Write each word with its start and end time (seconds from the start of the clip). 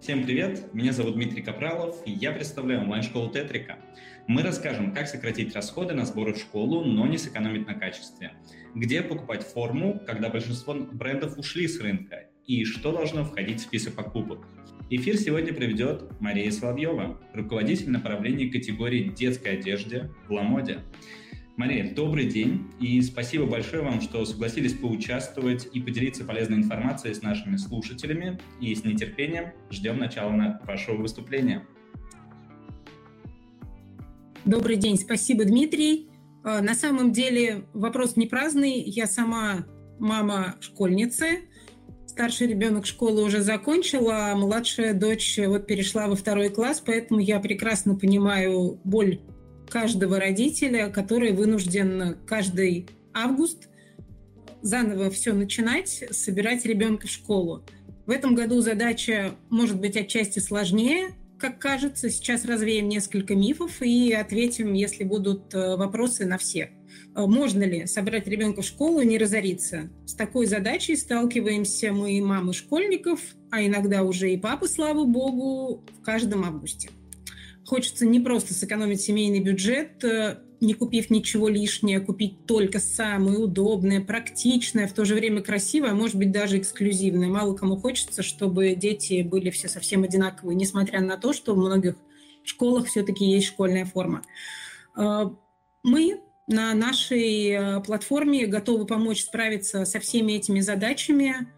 Всем 0.00 0.24
привет, 0.24 0.74
меня 0.74 0.92
зовут 0.92 1.14
Дмитрий 1.14 1.42
Капралов, 1.42 1.96
и 2.04 2.12
я 2.12 2.30
представляю 2.30 2.82
онлайн-школу 2.82 3.30
Тетрика. 3.32 3.78
Мы 4.26 4.42
расскажем, 4.42 4.92
как 4.92 5.08
сократить 5.08 5.54
расходы 5.54 5.94
на 5.94 6.04
сборы 6.04 6.34
в 6.34 6.38
школу, 6.38 6.84
но 6.84 7.06
не 7.06 7.16
сэкономить 7.16 7.66
на 7.66 7.74
качестве. 7.74 8.32
Где 8.74 9.00
покупать 9.00 9.42
форму, 9.42 9.98
когда 10.06 10.28
большинство 10.28 10.74
брендов 10.74 11.38
ушли 11.38 11.66
с 11.66 11.80
рынка, 11.80 12.28
и 12.46 12.64
что 12.64 12.92
должно 12.92 13.24
входить 13.24 13.60
в 13.60 13.62
список 13.62 13.94
покупок. 13.94 14.46
Эфир 14.90 15.16
сегодня 15.16 15.54
проведет 15.54 16.20
Мария 16.20 16.50
Соловьева, 16.50 17.20
руководитель 17.32 17.90
направления 17.90 18.50
категории 18.50 19.08
детской 19.08 19.58
одежды 19.58 20.10
в 20.28 20.32
Ламоде. 20.32 20.80
Мария, 21.56 21.94
добрый 21.94 22.26
день 22.26 22.70
и 22.78 23.00
спасибо 23.00 23.46
большое 23.46 23.82
вам, 23.82 24.02
что 24.02 24.26
согласились 24.26 24.74
поучаствовать 24.74 25.66
и 25.72 25.80
поделиться 25.80 26.22
полезной 26.22 26.58
информацией 26.58 27.14
с 27.14 27.22
нашими 27.22 27.56
слушателями. 27.56 28.38
И 28.60 28.74
с 28.74 28.84
нетерпением 28.84 29.52
ждем 29.70 29.96
начала 29.96 30.60
вашего 30.66 30.96
выступления. 30.96 31.66
Добрый 34.44 34.76
день, 34.76 34.98
спасибо, 34.98 35.46
Дмитрий. 35.46 36.10
А, 36.44 36.60
на 36.60 36.74
самом 36.74 37.12
деле 37.12 37.64
вопрос 37.72 38.16
не 38.16 38.26
праздный. 38.26 38.82
Я 38.82 39.06
сама 39.06 39.66
мама 39.98 40.56
школьницы. 40.60 41.48
Старший 42.06 42.48
ребенок 42.48 42.84
школы 42.84 43.24
уже 43.24 43.40
закончила, 43.40 44.32
а 44.32 44.36
младшая 44.36 44.92
дочь 44.92 45.38
вот 45.38 45.66
перешла 45.66 46.06
во 46.06 46.16
второй 46.16 46.50
класс, 46.50 46.82
поэтому 46.84 47.18
я 47.18 47.40
прекрасно 47.40 47.96
понимаю 47.96 48.78
боль 48.84 49.20
каждого 49.70 50.18
родителя, 50.18 50.88
который 50.88 51.32
вынужден 51.32 52.16
каждый 52.26 52.88
август 53.12 53.68
заново 54.62 55.10
все 55.10 55.32
начинать, 55.32 56.04
собирать 56.10 56.64
ребенка 56.64 57.06
в 57.06 57.10
школу. 57.10 57.64
В 58.06 58.10
этом 58.10 58.34
году 58.34 58.60
задача 58.60 59.34
может 59.50 59.80
быть 59.80 59.96
отчасти 59.96 60.38
сложнее, 60.38 61.14
как 61.38 61.58
кажется. 61.58 62.10
Сейчас 62.10 62.44
развеем 62.44 62.88
несколько 62.88 63.34
мифов 63.34 63.82
и 63.82 64.12
ответим, 64.12 64.72
если 64.72 65.04
будут 65.04 65.54
э, 65.54 65.76
вопросы 65.76 66.24
на 66.24 66.38
все. 66.38 66.70
Э, 67.14 67.26
можно 67.26 67.64
ли 67.64 67.86
собрать 67.86 68.26
ребенка 68.26 68.62
в 68.62 68.66
школу 68.66 69.00
и 69.00 69.06
не 69.06 69.18
разориться? 69.18 69.90
С 70.06 70.14
такой 70.14 70.46
задачей 70.46 70.96
сталкиваемся 70.96 71.92
мы, 71.92 72.20
мамы 72.22 72.52
школьников, 72.52 73.20
а 73.50 73.64
иногда 73.64 74.02
уже 74.02 74.32
и 74.32 74.36
папы, 74.36 74.68
слава 74.68 75.04
богу, 75.04 75.84
в 75.98 76.02
каждом 76.02 76.44
августе. 76.44 76.90
Хочется 77.66 78.06
не 78.06 78.20
просто 78.20 78.54
сэкономить 78.54 79.00
семейный 79.00 79.40
бюджет, 79.40 80.02
э, 80.04 80.38
не 80.60 80.74
купив 80.74 81.10
ничего 81.10 81.48
лишнего, 81.48 82.00
купить 82.00 82.46
только 82.46 82.78
самое 82.78 83.38
удобное, 83.38 84.00
практичное, 84.00 84.86
в 84.86 84.92
то 84.92 85.04
же 85.04 85.16
время 85.16 85.42
красивое, 85.42 85.90
а 85.90 85.94
может 85.94 86.14
быть 86.14 86.30
даже 86.30 86.58
эксклюзивное. 86.58 87.26
Мало 87.26 87.56
кому 87.56 87.76
хочется, 87.76 88.22
чтобы 88.22 88.76
дети 88.76 89.22
были 89.22 89.50
все 89.50 89.66
совсем 89.66 90.04
одинаковые, 90.04 90.54
несмотря 90.54 91.00
на 91.00 91.16
то, 91.16 91.32
что 91.32 91.54
в 91.54 91.58
многих 91.58 91.96
школах 92.44 92.86
все-таки 92.86 93.24
есть 93.24 93.48
школьная 93.48 93.84
форма. 93.84 94.22
Э, 94.96 95.24
мы 95.82 96.20
на 96.46 96.72
нашей 96.72 97.48
э, 97.48 97.80
платформе 97.80 98.46
готовы 98.46 98.86
помочь 98.86 99.24
справиться 99.24 99.84
со 99.84 99.98
всеми 99.98 100.34
этими 100.34 100.60
задачами. 100.60 101.48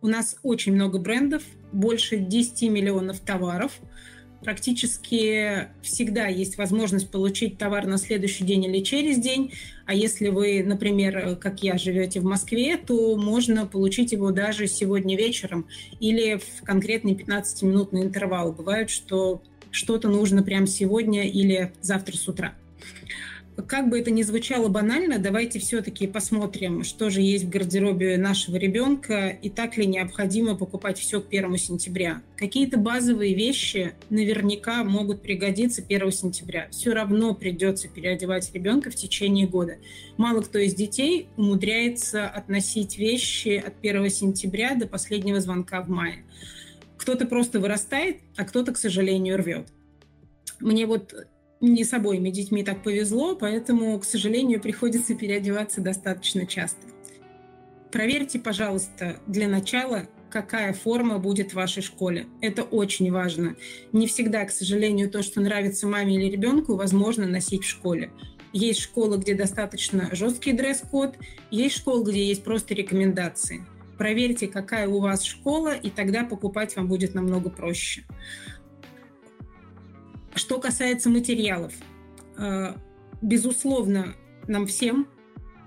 У 0.00 0.08
нас 0.08 0.36
очень 0.42 0.72
много 0.72 0.98
брендов, 0.98 1.42
больше 1.70 2.16
10 2.16 2.62
миллионов 2.70 3.20
товаров– 3.20 3.78
практически 4.42 5.68
всегда 5.82 6.26
есть 6.26 6.58
возможность 6.58 7.10
получить 7.10 7.58
товар 7.58 7.86
на 7.86 7.98
следующий 7.98 8.44
день 8.44 8.64
или 8.64 8.82
через 8.82 9.18
день. 9.18 9.52
А 9.86 9.94
если 9.94 10.28
вы, 10.28 10.62
например, 10.62 11.36
как 11.36 11.62
я, 11.62 11.78
живете 11.78 12.20
в 12.20 12.24
Москве, 12.24 12.76
то 12.76 13.16
можно 13.16 13.66
получить 13.66 14.12
его 14.12 14.30
даже 14.30 14.66
сегодня 14.66 15.16
вечером 15.16 15.66
или 15.98 16.38
в 16.38 16.64
конкретный 16.64 17.14
15-минутный 17.14 18.02
интервал. 18.02 18.52
Бывает, 18.52 18.90
что 18.90 19.42
что-то 19.70 20.08
нужно 20.08 20.42
прямо 20.42 20.66
сегодня 20.66 21.28
или 21.28 21.72
завтра 21.80 22.16
с 22.16 22.28
утра. 22.28 22.54
Как 23.66 23.88
бы 23.88 23.98
это 23.98 24.10
ни 24.10 24.22
звучало 24.22 24.68
банально, 24.68 25.18
давайте 25.18 25.58
все-таки 25.58 26.06
посмотрим, 26.06 26.84
что 26.84 27.10
же 27.10 27.20
есть 27.20 27.44
в 27.44 27.48
гардеробе 27.48 28.16
нашего 28.16 28.56
ребенка 28.56 29.28
и 29.28 29.50
так 29.50 29.76
ли 29.76 29.86
необходимо 29.86 30.56
покупать 30.56 30.98
все 30.98 31.20
к 31.20 31.26
1 31.28 31.56
сентября. 31.56 32.22
Какие-то 32.36 32.78
базовые 32.78 33.34
вещи 33.34 33.94
наверняка 34.08 34.84
могут 34.84 35.22
пригодиться 35.22 35.82
1 35.82 36.12
сентября. 36.12 36.68
Все 36.70 36.92
равно 36.92 37.34
придется 37.34 37.88
переодевать 37.88 38.52
ребенка 38.54 38.90
в 38.90 38.94
течение 38.94 39.46
года. 39.46 39.76
Мало 40.16 40.42
кто 40.42 40.58
из 40.58 40.74
детей 40.74 41.28
умудряется 41.36 42.28
относить 42.28 42.98
вещи 42.98 43.62
от 43.64 43.74
1 43.82 44.10
сентября 44.10 44.74
до 44.74 44.86
последнего 44.86 45.40
звонка 45.40 45.82
в 45.82 45.88
мае. 45.88 46.24
Кто-то 46.96 47.26
просто 47.26 47.60
вырастает, 47.60 48.18
а 48.36 48.44
кто-то, 48.44 48.72
к 48.72 48.78
сожалению, 48.78 49.38
рвет. 49.38 49.68
Мне 50.60 50.86
вот 50.86 51.14
не 51.60 51.84
с 51.84 51.92
обоими 51.92 52.30
детьми 52.30 52.62
так 52.62 52.82
повезло, 52.82 53.36
поэтому, 53.36 53.98
к 53.98 54.04
сожалению, 54.04 54.60
приходится 54.60 55.14
переодеваться 55.14 55.80
достаточно 55.80 56.46
часто. 56.46 56.86
Проверьте, 57.92 58.38
пожалуйста, 58.38 59.20
для 59.26 59.48
начала, 59.48 60.06
какая 60.30 60.72
форма 60.72 61.18
будет 61.18 61.50
в 61.50 61.54
вашей 61.54 61.82
школе. 61.82 62.26
Это 62.40 62.62
очень 62.62 63.10
важно. 63.10 63.56
Не 63.92 64.06
всегда, 64.06 64.44
к 64.44 64.52
сожалению, 64.52 65.10
то, 65.10 65.22
что 65.22 65.40
нравится 65.40 65.86
маме 65.86 66.14
или 66.14 66.30
ребенку, 66.30 66.76
возможно 66.76 67.26
носить 67.26 67.64
в 67.64 67.68
школе. 67.68 68.12
Есть 68.52 68.80
школы, 68.80 69.18
где 69.18 69.34
достаточно 69.34 70.08
жесткий 70.12 70.52
дресс-код, 70.52 71.16
есть 71.50 71.76
школы, 71.76 72.10
где 72.10 72.24
есть 72.24 72.42
просто 72.42 72.74
рекомендации. 72.74 73.64
Проверьте, 73.98 74.48
какая 74.48 74.88
у 74.88 75.00
вас 75.00 75.22
школа, 75.24 75.74
и 75.74 75.90
тогда 75.90 76.24
покупать 76.24 76.74
вам 76.74 76.88
будет 76.88 77.14
намного 77.14 77.50
проще. 77.50 78.04
Что 80.34 80.58
касается 80.58 81.10
материалов, 81.10 81.72
э, 82.38 82.74
безусловно, 83.20 84.14
нам 84.46 84.66
всем 84.66 85.08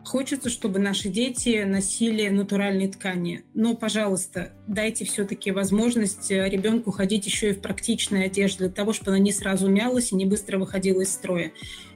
хочется, 0.03 0.49
чтобы 0.49 0.79
наши 0.79 1.09
дети 1.09 1.63
носили 1.63 2.27
натуральные 2.29 2.89
ткани. 2.89 3.43
Но, 3.53 3.75
пожалуйста, 3.75 4.53
дайте 4.67 5.05
все-таки 5.05 5.51
возможность 5.51 6.29
ребенку 6.29 6.91
ходить 6.91 7.25
еще 7.25 7.51
и 7.51 7.53
в 7.53 7.61
практичной 7.61 8.25
одежде, 8.25 8.65
для 8.65 8.69
того, 8.69 8.93
чтобы 8.93 9.11
она 9.11 9.19
не 9.19 9.31
сразу 9.31 9.69
мялась 9.69 10.11
и 10.11 10.15
не 10.15 10.25
быстро 10.25 10.59
выходила 10.59 11.01
из 11.01 11.13
строя 11.13 11.51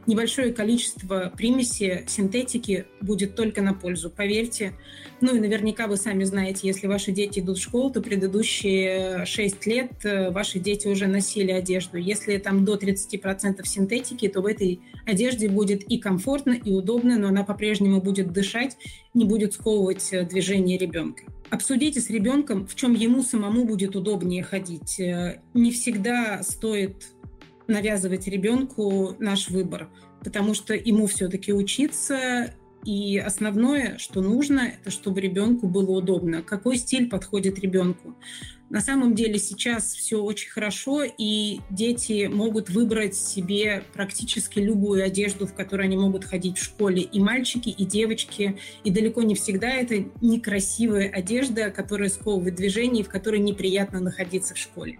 небольшое 0.07 0.53
количество 0.53 1.31
примеси 1.35 2.05
синтетики 2.07 2.85
будет 3.01 3.35
только 3.35 3.61
на 3.61 3.73
пользу, 3.73 4.09
поверьте. 4.09 4.73
Ну 5.19 5.35
и 5.35 5.39
наверняка 5.39 5.87
вы 5.87 5.97
сами 5.97 6.23
знаете, 6.23 6.67
если 6.67 6.87
ваши 6.87 7.11
дети 7.11 7.39
идут 7.39 7.57
в 7.57 7.61
школу, 7.61 7.89
то 7.89 8.01
предыдущие 8.01 9.25
6 9.25 9.65
лет 9.65 9.91
э, 10.03 10.29
ваши 10.31 10.59
дети 10.59 10.87
уже 10.87 11.07
носили 11.07 11.51
одежду. 11.51 11.97
Если 11.97 12.37
там 12.37 12.65
до 12.65 12.75
30% 12.75 13.65
синтетики, 13.65 14.27
то 14.27 14.41
в 14.41 14.45
этой 14.45 14.79
одежде 15.05 15.49
будет 15.49 15.83
и 15.83 15.97
комфортно, 15.97 16.51
и 16.51 16.71
удобно, 16.71 17.17
но 17.17 17.27
она 17.29 17.43
по-прежнему 17.43 18.01
будет 18.01 18.31
дышать, 18.31 18.77
не 19.13 19.25
будет 19.25 19.53
сковывать 19.53 20.07
э, 20.11 20.23
движение 20.23 20.77
ребенка. 20.77 21.23
Обсудите 21.49 22.01
с 22.01 22.09
ребенком, 22.09 22.67
в 22.67 22.75
чем 22.75 22.93
ему 22.93 23.23
самому 23.23 23.65
будет 23.65 23.95
удобнее 23.95 24.43
ходить. 24.43 24.99
Э, 24.99 25.41
не 25.53 25.71
всегда 25.71 26.43
стоит 26.43 27.07
навязывать 27.67 28.27
ребенку 28.27 29.15
наш 29.19 29.49
выбор, 29.49 29.89
потому 30.23 30.53
что 30.53 30.73
ему 30.73 31.07
все-таки 31.07 31.53
учиться, 31.53 32.53
и 32.83 33.17
основное, 33.17 33.97
что 33.97 34.21
нужно, 34.21 34.71
это 34.79 34.91
чтобы 34.91 35.19
ребенку 35.19 35.67
было 35.67 35.97
удобно. 35.97 36.41
Какой 36.41 36.77
стиль 36.77 37.09
подходит 37.09 37.59
ребенку? 37.59 38.15
На 38.69 38.81
самом 38.81 39.15
деле 39.15 39.39
сейчас 39.39 39.93
все 39.93 40.21
очень 40.21 40.49
хорошо, 40.49 41.03
и 41.03 41.59
дети 41.69 42.27
могут 42.27 42.69
выбрать 42.69 43.15
себе 43.15 43.83
практически 43.93 44.59
любую 44.59 45.03
одежду, 45.03 45.47
в 45.47 45.53
которой 45.53 45.87
они 45.87 45.97
могут 45.97 46.25
ходить 46.25 46.57
в 46.57 46.63
школе. 46.63 47.01
И 47.01 47.19
мальчики, 47.19 47.69
и 47.69 47.85
девочки. 47.85 48.57
И 48.83 48.91
далеко 48.91 49.21
не 49.21 49.35
всегда 49.35 49.69
это 49.69 50.05
некрасивая 50.21 51.09
одежда, 51.09 51.71
которая 51.71 52.09
сковывает 52.09 52.55
движение, 52.55 53.03
и 53.03 53.05
в 53.05 53.09
которой 53.09 53.39
неприятно 53.39 53.99
находиться 54.01 54.53
в 54.53 54.57
школе. 54.57 54.99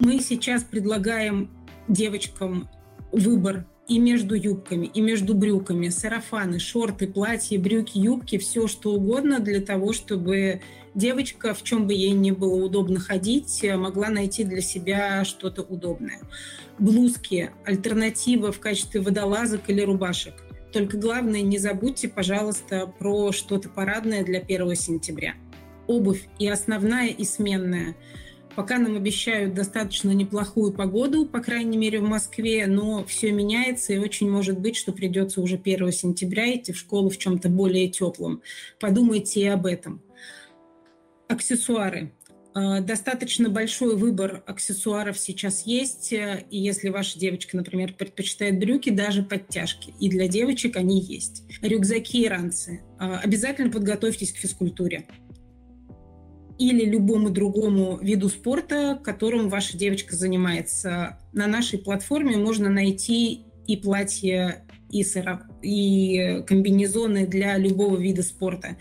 Мы 0.00 0.20
сейчас 0.20 0.64
предлагаем 0.64 1.50
девочкам 1.88 2.68
выбор 3.10 3.66
и 3.88 3.98
между 3.98 4.34
юбками, 4.34 4.86
и 4.86 5.00
между 5.00 5.34
брюками, 5.34 5.88
сарафаны, 5.88 6.58
шорты, 6.58 7.06
платья, 7.06 7.58
брюки, 7.58 7.98
юбки, 7.98 8.38
все 8.38 8.68
что 8.68 8.94
угодно 8.94 9.40
для 9.40 9.60
того, 9.60 9.92
чтобы 9.92 10.60
девочка, 10.94 11.52
в 11.52 11.62
чем 11.62 11.86
бы 11.86 11.94
ей 11.94 12.12
не 12.12 12.32
было 12.32 12.64
удобно 12.64 13.00
ходить, 13.00 13.64
могла 13.76 14.08
найти 14.08 14.44
для 14.44 14.60
себя 14.60 15.24
что-то 15.24 15.62
удобное. 15.62 16.20
Блузки, 16.78 17.50
альтернатива 17.64 18.52
в 18.52 18.60
качестве 18.60 19.00
водолазок 19.00 19.68
или 19.68 19.82
рубашек. 19.82 20.34
Только 20.72 20.96
главное, 20.96 21.42
не 21.42 21.58
забудьте, 21.58 22.08
пожалуйста, 22.08 22.86
про 22.98 23.32
что-то 23.32 23.68
парадное 23.68 24.24
для 24.24 24.38
1 24.38 24.74
сентября. 24.74 25.34
Обувь 25.86 26.22
и 26.38 26.48
основная, 26.48 27.08
и 27.08 27.24
сменная– 27.24 27.96
Пока 28.54 28.78
нам 28.78 28.96
обещают 28.96 29.54
достаточно 29.54 30.10
неплохую 30.10 30.72
погоду, 30.72 31.24
по 31.24 31.40
крайней 31.40 31.78
мере 31.78 32.00
в 32.00 32.04
Москве, 32.04 32.66
но 32.66 33.04
все 33.04 33.32
меняется, 33.32 33.94
и 33.94 33.98
очень 33.98 34.30
может 34.30 34.58
быть, 34.58 34.76
что 34.76 34.92
придется 34.92 35.40
уже 35.40 35.56
1 35.56 35.90
сентября 35.92 36.54
идти 36.54 36.72
в 36.72 36.78
школу 36.78 37.08
в 37.08 37.16
чем-то 37.16 37.48
более 37.48 37.88
теплом. 37.88 38.42
Подумайте 38.78 39.40
и 39.40 39.46
об 39.46 39.64
этом. 39.64 40.02
Аксессуары. 41.28 42.12
Э, 42.54 42.80
достаточно 42.80 43.48
большой 43.48 43.96
выбор 43.96 44.42
аксессуаров 44.46 45.18
сейчас 45.18 45.64
есть, 45.64 46.12
и 46.12 46.44
если 46.50 46.90
ваша 46.90 47.18
девочка, 47.18 47.56
например, 47.56 47.94
предпочитает 47.94 48.58
брюки, 48.58 48.90
даже 48.90 49.22
подтяжки, 49.22 49.94
и 49.98 50.10
для 50.10 50.28
девочек 50.28 50.76
они 50.76 51.00
есть. 51.00 51.44
Рюкзаки 51.62 52.22
и 52.22 52.28
ранцы. 52.28 52.82
Обязательно 52.98 53.70
подготовьтесь 53.70 54.32
к 54.32 54.36
физкультуре 54.36 55.06
или 56.62 56.84
любому 56.84 57.30
другому 57.30 57.98
виду 58.00 58.28
спорта, 58.28 58.96
которым 59.02 59.48
ваша 59.48 59.76
девочка 59.76 60.14
занимается. 60.14 61.18
На 61.32 61.48
нашей 61.48 61.80
платформе 61.80 62.36
можно 62.36 62.70
найти 62.70 63.46
и 63.66 63.76
платья, 63.76 64.64
и, 64.88 65.02
сырок, 65.02 65.40
и 65.60 66.44
комбинезоны 66.46 67.26
для 67.26 67.56
любого 67.56 67.96
вида 67.96 68.22
спорта, 68.22 68.76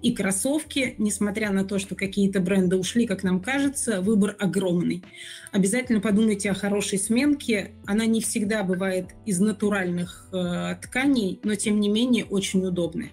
и 0.00 0.14
кроссовки, 0.14 0.94
несмотря 0.96 1.50
на 1.50 1.64
то, 1.64 1.78
что 1.78 1.94
какие-то 1.94 2.40
бренды 2.40 2.76
ушли, 2.76 3.06
как 3.06 3.22
нам 3.22 3.40
кажется, 3.40 4.00
выбор 4.00 4.34
огромный. 4.38 5.04
Обязательно 5.52 6.00
подумайте 6.00 6.50
о 6.50 6.54
хорошей 6.54 6.98
сменке. 6.98 7.72
Она 7.84 8.06
не 8.06 8.22
всегда 8.22 8.62
бывает 8.62 9.08
из 9.26 9.40
натуральных 9.40 10.28
э, 10.32 10.76
тканей, 10.80 11.38
но 11.42 11.54
тем 11.54 11.80
не 11.80 11.90
менее 11.90 12.24
очень 12.24 12.64
удобная. 12.64 13.10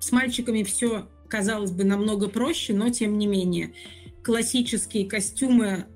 С 0.00 0.10
мальчиками 0.10 0.64
все 0.64 1.08
казалось 1.28 1.70
бы, 1.70 1.84
намного 1.84 2.28
проще, 2.28 2.72
но 2.74 2.90
тем 2.90 3.18
не 3.18 3.26
менее. 3.26 3.72
Классические 4.22 5.06
костюмы 5.06 5.86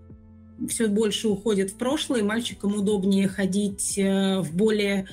все 0.68 0.88
больше 0.88 1.28
уходят 1.28 1.70
в 1.70 1.76
прошлое, 1.76 2.22
мальчикам 2.22 2.74
удобнее 2.74 3.28
ходить 3.28 3.98
э, 3.98 4.40
в 4.40 4.54
более 4.54 5.08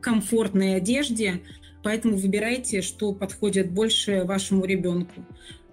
комфортной 0.00 0.76
одежде, 0.76 1.42
поэтому 1.82 2.16
выбирайте, 2.16 2.82
что 2.82 3.12
подходит 3.12 3.70
больше 3.70 4.24
вашему 4.24 4.64
ребенку. 4.64 5.24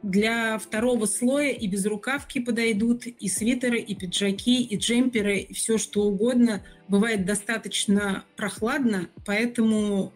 Для 0.02 0.58
второго 0.58 1.06
слоя 1.06 1.52
и 1.52 1.68
безрукавки 1.68 2.40
подойдут, 2.40 3.06
и 3.06 3.28
свитеры, 3.28 3.80
и 3.80 3.96
пиджаки, 3.96 4.64
и 4.64 4.78
джемперы, 4.78 5.40
и 5.40 5.54
все 5.54 5.78
что 5.78 6.04
угодно. 6.04 6.64
Бывает 6.88 7.26
достаточно 7.26 8.24
прохладно, 8.38 9.10
поэтому 9.26 10.14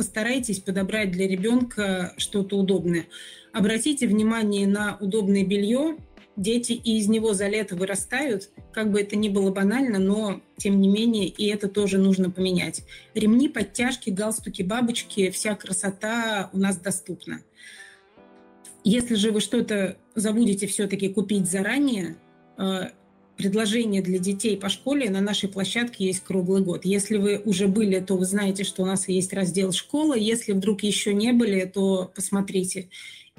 постарайтесь 0.00 0.60
подобрать 0.60 1.10
для 1.10 1.28
ребенка 1.28 2.14
что-то 2.16 2.56
удобное. 2.56 3.04
Обратите 3.52 4.06
внимание 4.06 4.66
на 4.66 4.96
удобное 4.98 5.44
белье. 5.44 5.98
Дети 6.36 6.72
и 6.72 6.96
из 6.96 7.06
него 7.06 7.34
за 7.34 7.48
лето 7.48 7.76
вырастают, 7.76 8.48
как 8.72 8.90
бы 8.90 9.02
это 9.02 9.14
ни 9.14 9.28
было 9.28 9.52
банально, 9.52 9.98
но 9.98 10.40
тем 10.56 10.80
не 10.80 10.88
менее 10.88 11.26
и 11.26 11.48
это 11.48 11.68
тоже 11.68 11.98
нужно 11.98 12.30
поменять. 12.30 12.82
Ремни, 13.12 13.50
подтяжки, 13.50 14.08
галстуки, 14.08 14.62
бабочки, 14.62 15.28
вся 15.28 15.54
красота 15.54 16.48
у 16.54 16.58
нас 16.58 16.78
доступна. 16.78 17.42
Если 18.84 19.16
же 19.16 19.32
вы 19.32 19.40
что-то 19.40 19.98
забудете 20.14 20.66
все-таки 20.66 21.10
купить 21.10 21.50
заранее, 21.50 22.16
предложения 23.40 24.02
для 24.02 24.18
детей 24.18 24.54
по 24.54 24.68
школе 24.68 25.08
на 25.08 25.22
нашей 25.22 25.48
площадке 25.48 26.04
есть 26.04 26.22
круглый 26.22 26.62
год. 26.62 26.84
Если 26.84 27.16
вы 27.16 27.40
уже 27.42 27.68
были, 27.68 27.98
то 27.98 28.18
вы 28.18 28.26
знаете, 28.26 28.64
что 28.64 28.82
у 28.82 28.86
нас 28.86 29.08
есть 29.08 29.32
раздел 29.32 29.72
«Школа». 29.72 30.14
Если 30.14 30.52
вдруг 30.52 30.82
еще 30.82 31.14
не 31.14 31.32
были, 31.32 31.64
то 31.64 32.12
посмотрите. 32.14 32.90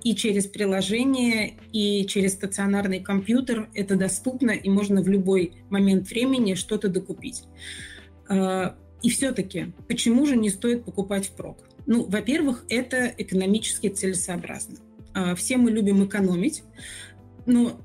И 0.03 0.15
через 0.15 0.47
приложение, 0.47 1.53
и 1.71 2.07
через 2.07 2.33
стационарный 2.33 2.99
компьютер 2.99 3.69
это 3.75 3.95
доступно, 3.95 4.49
и 4.49 4.69
можно 4.69 5.03
в 5.03 5.07
любой 5.07 5.53
момент 5.69 6.09
времени 6.09 6.55
что-то 6.55 6.87
докупить. 6.87 7.43
А, 8.27 8.75
и 9.03 9.09
все-таки, 9.11 9.67
почему 9.87 10.25
же 10.25 10.35
не 10.35 10.49
стоит 10.49 10.83
покупать 10.83 11.27
впрок? 11.27 11.59
Ну, 11.85 12.05
во-первых, 12.05 12.65
это 12.69 13.13
экономически 13.19 13.89
целесообразно. 13.89 14.77
А, 15.13 15.35
все 15.35 15.57
мы 15.57 15.69
любим 15.69 16.03
экономить, 16.03 16.63
но 17.45 17.79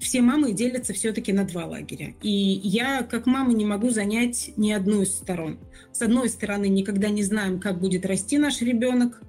все 0.00 0.20
мамы 0.20 0.52
делятся 0.52 0.92
все-таки 0.92 1.32
на 1.32 1.44
два 1.44 1.66
лагеря. 1.66 2.14
И 2.22 2.30
я, 2.30 3.02
как 3.02 3.26
мама, 3.26 3.52
не 3.52 3.64
могу 3.64 3.90
занять 3.90 4.52
ни 4.56 4.70
одну 4.72 5.02
из 5.02 5.14
сторон. 5.14 5.58
С 5.92 6.02
одной 6.02 6.28
стороны, 6.28 6.68
никогда 6.68 7.08
не 7.08 7.22
знаем, 7.22 7.60
как 7.60 7.80
будет 7.80 8.04
расти 8.04 8.38
наш 8.38 8.60
ребенок, 8.60 9.22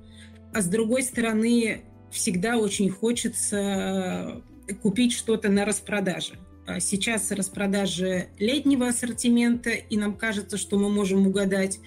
а 0.54 0.62
с 0.62 0.68
другой 0.68 1.04
стороны, 1.04 1.82
всегда 2.12 2.58
очень 2.58 2.90
хочется 2.90 4.42
э, 4.68 4.74
купить 4.82 5.14
что-то 5.14 5.50
на 5.50 5.66
распродаже. 5.66 6.36
А 6.66 6.80
сейчас 6.80 7.32
распродажи 7.32 8.28
летнего 8.40 8.88
ассортимента, 8.88 9.70
и 9.70 9.98
нам 9.98 10.16
кажется, 10.16 10.58
что 10.58 10.78
мы 10.78 10.90
можем 10.90 11.28
угадать. 11.28 11.80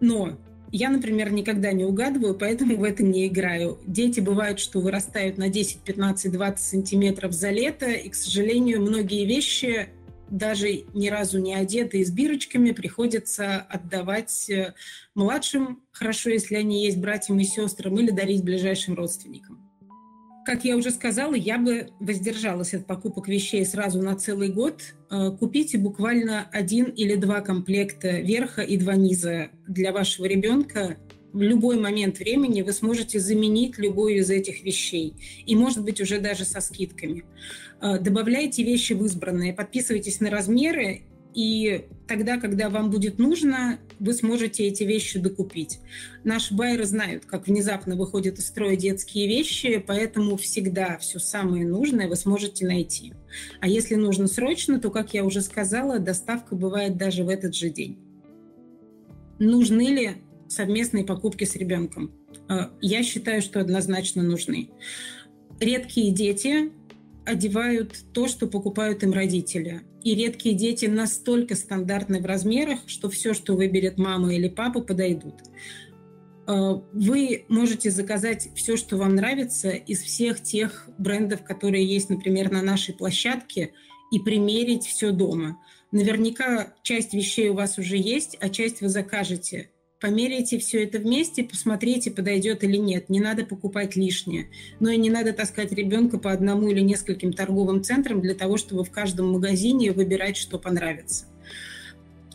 Но 0.00 0.38
я, 0.72 0.90
например, 0.90 1.32
никогда 1.32 1.72
не 1.72 1.84
угадываю, 1.84 2.34
поэтому 2.34 2.76
в 2.76 2.84
этом 2.84 3.10
не 3.10 3.26
играю. 3.26 3.78
Дети 3.86 4.20
бывают, 4.20 4.60
что 4.60 4.80
вырастают 4.80 5.36
на 5.36 5.48
10, 5.48 5.80
15, 5.80 6.32
20 6.32 6.64
сантиметров 6.64 7.32
за 7.32 7.50
лето, 7.50 7.90
и, 7.90 8.08
к 8.08 8.14
сожалению, 8.14 8.80
многие 8.80 9.24
вещи, 9.24 9.88
даже 10.28 10.84
ни 10.94 11.08
разу 11.08 11.40
не 11.40 11.54
одетые 11.54 12.04
с 12.04 12.10
бирочками, 12.10 12.70
приходится 12.70 13.56
отдавать 13.56 14.48
э, 14.48 14.74
младшим, 15.14 15.82
хорошо, 15.90 16.30
если 16.30 16.54
они 16.54 16.84
есть 16.84 16.98
братьям 16.98 17.40
и 17.40 17.44
сестрам, 17.44 17.98
или 17.98 18.10
дарить 18.10 18.44
ближайшим 18.44 18.94
родственникам. 18.94 19.59
Как 20.44 20.64
я 20.64 20.76
уже 20.76 20.90
сказала, 20.90 21.34
я 21.34 21.58
бы 21.58 21.90
воздержалась 22.00 22.72
от 22.72 22.86
покупок 22.86 23.28
вещей 23.28 23.64
сразу 23.66 24.00
на 24.00 24.16
целый 24.16 24.48
год. 24.48 24.94
Э, 25.10 25.30
купите 25.38 25.76
буквально 25.76 26.48
один 26.50 26.86
или 26.86 27.14
два 27.16 27.40
комплекта 27.42 28.20
верха 28.20 28.62
и 28.62 28.76
два 28.78 28.94
низа 28.94 29.50
для 29.68 29.92
вашего 29.92 30.24
ребенка. 30.24 30.96
В 31.32 31.42
любой 31.42 31.78
момент 31.78 32.18
времени 32.18 32.62
вы 32.62 32.72
сможете 32.72 33.20
заменить 33.20 33.78
любую 33.78 34.16
из 34.16 34.30
этих 34.30 34.64
вещей. 34.64 35.14
И, 35.46 35.54
может 35.54 35.84
быть, 35.84 36.00
уже 36.00 36.18
даже 36.18 36.44
со 36.44 36.60
скидками. 36.60 37.24
Э, 37.82 37.98
добавляйте 37.98 38.62
вещи 38.62 38.94
в 38.94 39.04
избранные, 39.04 39.52
подписывайтесь 39.52 40.20
на 40.20 40.30
размеры 40.30 41.02
и 41.34 41.86
тогда, 42.08 42.38
когда 42.38 42.68
вам 42.68 42.90
будет 42.90 43.18
нужно, 43.18 43.78
вы 43.98 44.12
сможете 44.14 44.64
эти 44.64 44.82
вещи 44.82 45.18
докупить. 45.18 45.78
Наши 46.24 46.54
байеры 46.54 46.84
знают, 46.84 47.24
как 47.24 47.46
внезапно 47.46 47.96
выходят 47.96 48.38
из 48.38 48.46
строя 48.46 48.76
детские 48.76 49.28
вещи, 49.28 49.82
поэтому 49.84 50.36
всегда 50.36 50.98
все 50.98 51.18
самое 51.18 51.66
нужное 51.66 52.08
вы 52.08 52.16
сможете 52.16 52.66
найти. 52.66 53.14
А 53.60 53.68
если 53.68 53.94
нужно 53.94 54.26
срочно, 54.26 54.80
то, 54.80 54.90
как 54.90 55.14
я 55.14 55.24
уже 55.24 55.40
сказала, 55.40 55.98
доставка 55.98 56.56
бывает 56.56 56.96
даже 56.96 57.24
в 57.24 57.28
этот 57.28 57.54
же 57.54 57.70
день. 57.70 57.98
Нужны 59.38 59.88
ли 59.88 60.10
совместные 60.48 61.04
покупки 61.04 61.44
с 61.44 61.54
ребенком? 61.56 62.12
Э, 62.48 62.68
я 62.80 63.02
считаю, 63.02 63.40
что 63.40 63.60
однозначно 63.60 64.22
нужны. 64.22 64.70
Редкие 65.60 66.12
дети 66.12 66.72
одевают 67.30 67.96
то, 68.12 68.28
что 68.28 68.46
покупают 68.46 69.02
им 69.02 69.12
родители. 69.12 69.82
И 70.02 70.14
редкие 70.14 70.54
дети 70.54 70.86
настолько 70.86 71.54
стандартны 71.54 72.20
в 72.20 72.26
размерах, 72.26 72.80
что 72.86 73.10
все, 73.10 73.34
что 73.34 73.54
выберет 73.54 73.98
мама 73.98 74.34
или 74.34 74.48
папа, 74.48 74.80
подойдут. 74.80 75.34
Э, 76.46 76.80
вы 76.92 77.44
можете 77.48 77.90
заказать 77.90 78.48
все, 78.54 78.76
что 78.76 78.96
вам 78.96 79.14
нравится 79.14 79.70
из 79.70 80.00
всех 80.02 80.42
тех 80.42 80.88
брендов, 80.98 81.44
которые 81.44 81.84
есть, 81.84 82.10
например, 82.10 82.50
на 82.50 82.62
нашей 82.62 82.94
площадке, 82.94 83.72
и 84.10 84.18
примерить 84.18 84.86
все 84.86 85.12
дома. 85.12 85.58
Наверняка 85.92 86.74
часть 86.82 87.14
вещей 87.14 87.48
у 87.48 87.54
вас 87.54 87.78
уже 87.78 87.96
есть, 87.96 88.36
а 88.40 88.48
часть 88.48 88.80
вы 88.80 88.88
закажете 88.88 89.70
померяйте 90.00 90.58
все 90.58 90.84
это 90.84 90.98
вместе, 90.98 91.44
посмотрите, 91.44 92.10
подойдет 92.10 92.64
или 92.64 92.76
нет. 92.76 93.08
Не 93.08 93.20
надо 93.20 93.44
покупать 93.44 93.96
лишнее. 93.96 94.48
Но 94.80 94.90
и 94.90 94.96
не 94.96 95.10
надо 95.10 95.32
таскать 95.32 95.72
ребенка 95.72 96.18
по 96.18 96.32
одному 96.32 96.68
или 96.68 96.80
нескольким 96.80 97.32
торговым 97.32 97.84
центрам 97.84 98.20
для 98.20 98.34
того, 98.34 98.56
чтобы 98.56 98.84
в 98.84 98.90
каждом 98.90 99.32
магазине 99.32 99.92
выбирать, 99.92 100.36
что 100.36 100.58
понравится. 100.58 101.26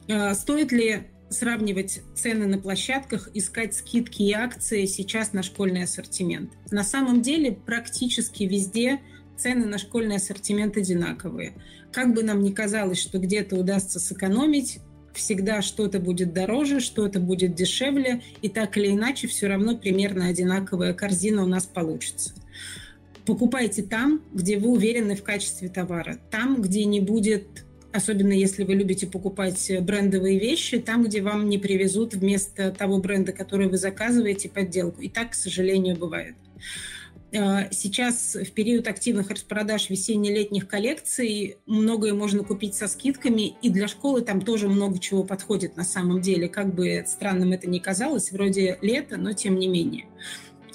А, 0.07 0.33
стоит 0.35 0.71
ли 0.71 1.03
сравнивать 1.29 2.01
цены 2.13 2.45
на 2.45 2.59
площадках, 2.59 3.29
искать 3.33 3.73
скидки 3.73 4.21
и 4.21 4.31
акции 4.31 4.85
сейчас 4.85 5.33
на 5.33 5.41
школьный 5.41 5.83
ассортимент? 5.83 6.51
На 6.69 6.83
самом 6.83 7.21
деле 7.21 7.51
практически 7.51 8.43
везде 8.43 8.99
цены 9.37 9.65
на 9.65 9.77
школьный 9.77 10.17
ассортимент 10.17 10.77
одинаковые. 10.77 11.53
Как 11.91 12.13
бы 12.13 12.23
нам 12.23 12.41
ни 12.43 12.51
казалось, 12.51 12.99
что 12.99 13.19
где-то 13.19 13.55
удастся 13.55 13.99
сэкономить, 13.99 14.79
всегда 15.15 15.61
что-то 15.61 15.99
будет 15.99 16.33
дороже, 16.33 16.79
что-то 16.79 17.19
будет 17.19 17.55
дешевле, 17.55 18.21
и 18.41 18.49
так 18.49 18.77
или 18.77 18.91
иначе 18.91 19.27
все 19.27 19.47
равно 19.47 19.77
примерно 19.77 20.27
одинаковая 20.27 20.93
корзина 20.93 21.43
у 21.43 21.47
нас 21.47 21.65
получится. 21.65 22.33
Покупайте 23.25 23.81
там, 23.81 24.21
где 24.33 24.57
вы 24.59 24.69
уверены 24.69 25.15
в 25.15 25.23
качестве 25.23 25.69
товара, 25.69 26.19
там, 26.29 26.61
где 26.61 26.85
не 26.85 26.99
будет 26.99 27.65
особенно 27.95 28.33
если 28.33 28.65
вы 28.65 28.75
любите 28.75 29.07
покупать 29.07 29.71
брендовые 29.81 30.37
вещи, 30.37 30.79
там, 30.79 31.05
где 31.05 31.21
вам 31.21 31.49
не 31.49 31.57
привезут 31.57 32.13
вместо 32.13 32.71
того 32.71 32.97
бренда, 32.97 33.31
который 33.31 33.67
вы 33.67 33.77
заказываете, 33.77 34.49
подделку. 34.49 35.01
И 35.01 35.07
так, 35.07 35.31
к 35.31 35.33
сожалению, 35.33 35.95
бывает. 35.95 36.35
Э, 37.31 37.71
сейчас 37.71 38.35
в 38.35 38.51
период 38.51 38.87
активных 38.87 39.29
распродаж 39.29 39.89
весенне-летних 39.89 40.67
коллекций 40.67 41.57
многое 41.65 42.13
можно 42.13 42.43
купить 42.43 42.75
со 42.75 42.87
скидками, 42.87 43.55
и 43.61 43.69
для 43.69 43.87
школы 43.87 44.21
там 44.21 44.41
тоже 44.41 44.67
много 44.67 44.99
чего 44.99 45.23
подходит 45.23 45.75
на 45.75 45.83
самом 45.83 46.21
деле. 46.21 46.47
Как 46.47 46.73
бы 46.73 47.03
странным 47.07 47.51
это 47.51 47.69
ни 47.69 47.79
казалось, 47.79 48.31
вроде 48.31 48.77
лето, 48.81 49.17
но 49.17 49.33
тем 49.33 49.57
не 49.57 49.67
менее. 49.67 50.05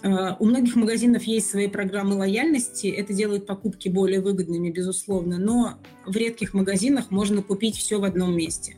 А, 0.02 0.37
у 0.38 0.47
многих 0.47 0.76
магазинов 0.76 1.25
есть 1.25 1.50
свои 1.50 1.69
программы 1.69 2.16
лояльности, 2.16 2.88
это 2.88 3.12
делает 3.12 3.47
покупки 3.47 3.88
более 3.88 4.21
выгодными, 4.21 4.71
безусловно, 4.71 5.38
но 5.38 5.78
в 6.07 6.16
редких 6.16 6.54
магазинах 6.54 7.11
можно 7.11 7.42
купить 7.42 7.76
все 7.76 7.99
в 8.00 8.04
одном 8.04 8.37
месте. 8.37 8.76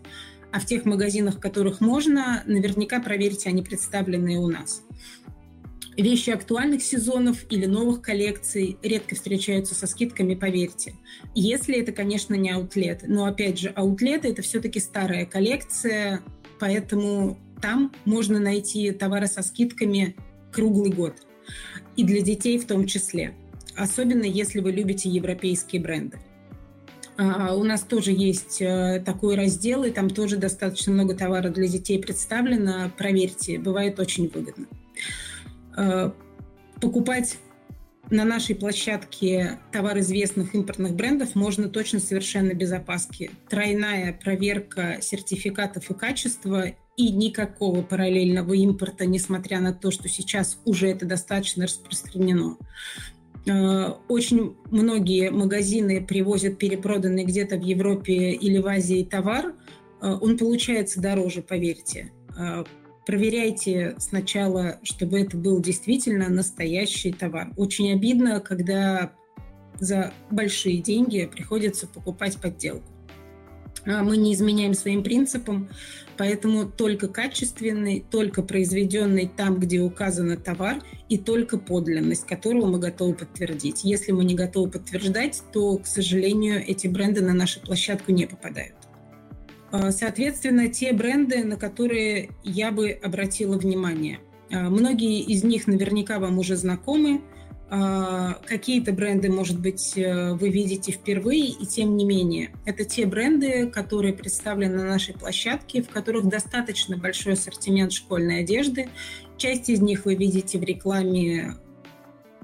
А 0.51 0.61
в 0.61 0.67
тех 0.67 0.85
магазинах, 0.85 1.37
в 1.37 1.41
которых 1.41 1.81
можно, 1.81 2.43
наверняка 2.47 3.01
проверьте, 3.01 3.49
они 3.49 3.63
представлены 3.63 4.39
у 4.39 4.49
нас. 4.49 4.83
Вещи 5.97 6.31
актуальных 6.31 6.83
сезонов 6.83 7.45
или 7.51 7.67
новых 7.67 8.01
коллекций 8.01 8.79
редко 8.83 9.15
встречаются 9.15 9.75
со 9.75 9.87
скидками, 9.87 10.35
поверьте. 10.35 10.95
Если 11.35 11.79
это, 11.79 11.93
конечно, 11.93 12.35
не 12.35 12.51
аутлет. 12.51 13.03
Но, 13.07 13.27
опять 13.27 13.59
же, 13.59 13.69
аутлеты– 13.69 14.29
это 14.31 14.41
все-таки 14.41 14.81
старая 14.81 15.27
коллекция, 15.27 16.23
поэтому 16.59 17.39
там 17.61 17.93
можно 18.07 18.41
найти 18.41 18.91
товары 18.93 19.27
со 19.27 19.43
скидками 19.43 20.17
круглый 20.51 20.91
год. 20.93 21.15
И 21.97 22.05
для 22.05 22.23
детей 22.23 22.59
в 22.59 22.67
том 22.67 22.87
числе. 22.87 23.35
Особенно 23.77 24.25
если 24.25 24.61
вы 24.61 24.73
любите 24.73 25.11
европейские 25.11 25.83
бренды. 25.83 26.19
А, 27.19 27.55
у 27.55 27.65
нас 27.65 27.83
тоже 27.83 28.13
есть 28.13 28.63
э, 28.63 29.03
такой 29.05 29.37
раздел, 29.37 29.85
и 29.85 29.91
там 29.91 30.09
тоже 30.09 30.39
достаточно 30.39 30.93
много 30.93 31.15
товара 31.15 31.51
для 31.51 31.69
детей 31.69 31.99
представлено. 31.99 32.91
Проверьте, 32.97 33.59
бывает 33.59 34.01
очень 34.01 34.29
выгодно. 34.29 34.67
Э, 35.77 36.11
покупать 36.81 37.39
на 38.11 38.25
нашей 38.25 38.55
площадке 38.55 39.59
товар 39.71 39.99
известных 40.01 40.55
импортных 40.55 40.95
брендов 40.95 41.35
можно 41.35 41.69
точно 41.69 41.99
совершенно 41.99 42.53
без 42.53 42.73
опаски. 42.73 43.31
Тройная 43.49 44.13
проверка 44.13 44.99
сертификатов 45.01 45.91
и 45.91 45.95
качества 45.95 46.67
и 46.97 47.11
никакого 47.11 47.83
параллельного 47.83 48.53
импорта, 48.53 49.07
несмотря 49.07 49.61
на 49.61 49.73
то, 49.73 49.91
что 49.91 50.09
сейчас 50.09 50.59
уже 50.65 50.89
это 50.89 51.07
достаточно 51.07 51.65
распространено. 51.65 52.59
Э, 53.47 53.93
очень 54.09 54.57
многие 54.71 55.31
магазины 55.31 56.05
привозят 56.05 56.59
перепроданный 56.59 57.25
где-то 57.25 57.57
в 57.57 57.63
Европе 57.63 58.33
или 58.33 58.59
в 58.59 58.67
Азии 58.67 59.05
товар. 59.05 59.55
Э, 60.03 60.19
он 60.21 60.37
получается 60.37 61.01
дороже, 61.01 61.43
поверьте 61.43 62.13
проверяйте 63.07 63.95
сначала, 63.99 64.79
чтобы 64.83 65.21
это 65.21 65.37
был 65.37 65.61
действительно 65.61 66.29
настоящий 66.29 67.13
товар. 67.13 67.51
Очень 67.57 67.93
обидно, 67.93 68.41
когда 68.41 69.13
за 69.79 70.13
большие 70.31 70.79
деньги 70.79 71.29
приходится 71.33 71.87
покупать 71.87 72.39
подделку. 72.41 72.85
А 73.85 74.03
мы 74.03 74.17
не 74.17 74.33
изменяем 74.33 74.75
своим 74.75 75.03
принципам, 75.03 75.69
поэтому 76.17 76.67
только 76.67 77.09
качественный, 77.09 78.05
только 78.11 78.43
произведенный 78.43 79.29
там, 79.35 79.59
где 79.59 79.81
указан 79.81 80.37
товар, 80.41 80.81
и 81.09 81.19
только 81.19 81.59
подлинность, 81.59 82.27
которого 82.27 82.67
мы 82.67 82.79
готовы 82.79 83.15
подтвердить. 83.15 83.83
Если 83.83 84.13
мы 84.13 84.25
не 84.25 84.35
готовы 84.35 84.71
подтверждать, 84.71 85.43
то, 85.53 85.79
к 85.79 85.87
сожалению, 85.87 86.65
эти 86.65 86.87
бренды 86.87 87.23
на 87.23 87.35
нашу 87.35 87.61
площадку 87.61 88.13
не 88.13 88.27
попадают. 88.27 88.77
А, 89.73 89.91
соответственно, 89.91 90.69
те 90.69 90.93
бренды, 90.93 91.43
на 91.43 91.57
которые 91.57 92.29
я 92.45 92.71
бы 92.71 92.91
обратила 92.91 93.57
внимание. 93.57 94.21
А, 94.51 94.69
многие 94.69 95.21
из 95.23 95.43
них 95.45 95.67
наверняка 95.67 96.19
вам 96.19 96.39
уже 96.39 96.57
знакомы. 96.57 97.23
А, 97.71 98.35
какие-то 98.45 98.93
бренды, 98.93 99.31
может 99.31 99.59
быть, 99.59 99.95
э, 99.97 100.35
вы 100.35 100.51
видите 100.51 100.93
впервые, 100.93 101.47
и 101.47 101.65
тем 101.65 101.97
не 101.97 102.05
менее. 102.05 102.51
Это 102.67 102.85
те 102.85 103.07
бренды, 103.07 103.67
которые 103.67 104.13
представлены 104.13 104.77
на 104.77 104.85
нашей 104.85 105.15
площадке, 105.15 105.83
в 105.83 105.89
которых 105.89 106.27
достаточно 106.27 106.99
большой 106.99 107.33
ассортимент 107.33 107.93
школьной 107.93 108.41
одежды. 108.41 108.91
Часть 109.39 109.71
из 109.71 109.81
них 109.81 110.05
вы 110.05 110.17
видите 110.17 110.59
в 110.59 110.63
рекламе 110.63 111.55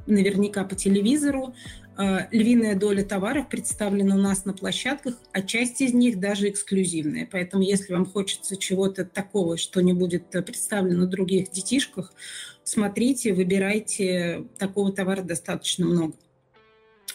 наверняка 0.06 0.64
по 0.64 0.74
телевизору, 0.74 1.54
Э, 1.87 1.87
львиная 1.98 2.76
доля 2.76 3.02
товаров 3.02 3.48
представлена 3.48 4.14
у 4.14 4.18
нас 4.18 4.44
на 4.44 4.52
площадках, 4.52 5.14
а 5.32 5.42
часть 5.42 5.80
из 5.80 5.92
них 5.92 6.20
даже 6.20 6.48
эксклюзивная. 6.48 7.28
Поэтому 7.30 7.64
если 7.64 7.92
вам 7.92 8.06
хочется 8.06 8.56
чего-то 8.56 9.04
такого, 9.04 9.56
что 9.56 9.80
не 9.80 9.92
будет 9.92 10.30
представлено 10.30 11.06
в 11.06 11.08
других 11.08 11.50
детишках, 11.50 12.12
смотрите, 12.62 13.34
выбирайте. 13.34 14.44
Такого 14.58 14.92
товара 14.92 15.22
достаточно 15.22 15.86
много. 15.86 16.14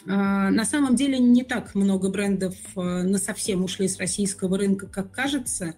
Э, 0.04 0.50
на 0.50 0.64
самом 0.66 0.96
деле 0.96 1.18
не 1.18 1.44
так 1.44 1.74
много 1.74 2.10
брендов 2.10 2.54
э, 2.76 2.80
на 2.80 3.16
совсем 3.16 3.64
ушли 3.64 3.88
с 3.88 3.96
российского 3.98 4.58
рынка, 4.58 4.86
как 4.86 5.10
кажется. 5.10 5.76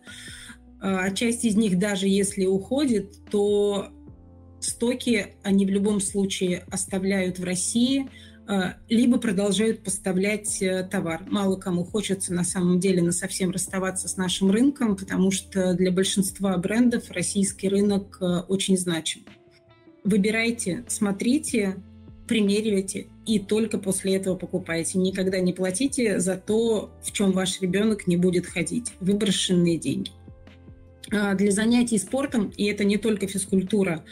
А 0.80 1.10
часть 1.12 1.44
из 1.44 1.56
них, 1.56 1.78
даже 1.78 2.08
если 2.08 2.44
уходит, 2.44 3.16
то 3.30 3.88
стоки 4.60 5.36
они 5.44 5.64
в 5.64 5.70
любом 5.70 6.00
случае 6.00 6.64
оставляют 6.70 7.38
в 7.38 7.44
России– 7.44 8.10
Э, 8.35 8.35
либо 8.88 9.18
продолжают 9.18 9.82
поставлять 9.82 10.62
э, 10.62 10.86
товар. 10.88 11.22
Мало 11.28 11.56
кому 11.56 11.84
хочется 11.84 12.32
на 12.32 12.44
самом 12.44 12.78
деле 12.78 13.02
на 13.02 13.10
совсем 13.10 13.50
расставаться 13.50 14.08
с 14.08 14.16
нашим 14.16 14.52
рынком, 14.52 14.96
потому 14.96 15.32
что 15.32 15.74
для 15.74 15.90
большинства 15.90 16.56
брендов 16.56 17.10
российский 17.10 17.68
рынок 17.68 18.18
э, 18.20 18.42
очень 18.46 18.78
значим. 18.78 19.22
Выбирайте, 20.04 20.84
смотрите, 20.86 21.76
примеривайте 22.28 23.08
и 23.26 23.40
только 23.40 23.78
после 23.78 24.14
этого 24.14 24.36
покупайте. 24.36 24.98
Никогда 24.98 25.40
не 25.40 25.52
платите 25.52 26.20
за 26.20 26.36
то, 26.36 26.92
в 27.02 27.10
чем 27.10 27.32
ваш 27.32 27.60
ребенок 27.60 28.06
не 28.06 28.16
будет 28.16 28.46
ходить. 28.46 28.92
Выброшенные 29.00 29.76
деньги. 29.76 30.12
Для 31.08 31.50
занятий 31.52 31.98
спортом, 31.98 32.52
и 32.56 32.64
это 32.64 32.84
не 32.84 32.96
только 32.96 33.28
физкультура, 33.28 34.04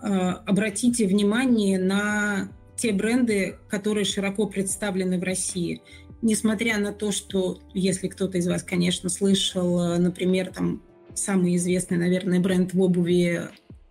обратите 0.00 1.06
внимание 1.06 1.78
на 1.78 2.50
те 2.78 2.92
бренды, 2.92 3.56
которые 3.68 4.04
широко 4.04 4.46
представлены 4.46 5.18
в 5.18 5.22
России. 5.22 5.82
Несмотря 6.22 6.78
на 6.78 6.92
то, 6.92 7.12
что, 7.12 7.60
если 7.74 8.08
кто-то 8.08 8.38
из 8.38 8.46
вас, 8.48 8.62
конечно, 8.62 9.08
слышал, 9.08 9.80
э, 9.80 9.98
например, 9.98 10.52
там 10.52 10.82
самый 11.14 11.56
известный, 11.56 11.98
наверное, 11.98 12.40
бренд 12.40 12.72
в 12.72 12.80
обуви 12.80 13.42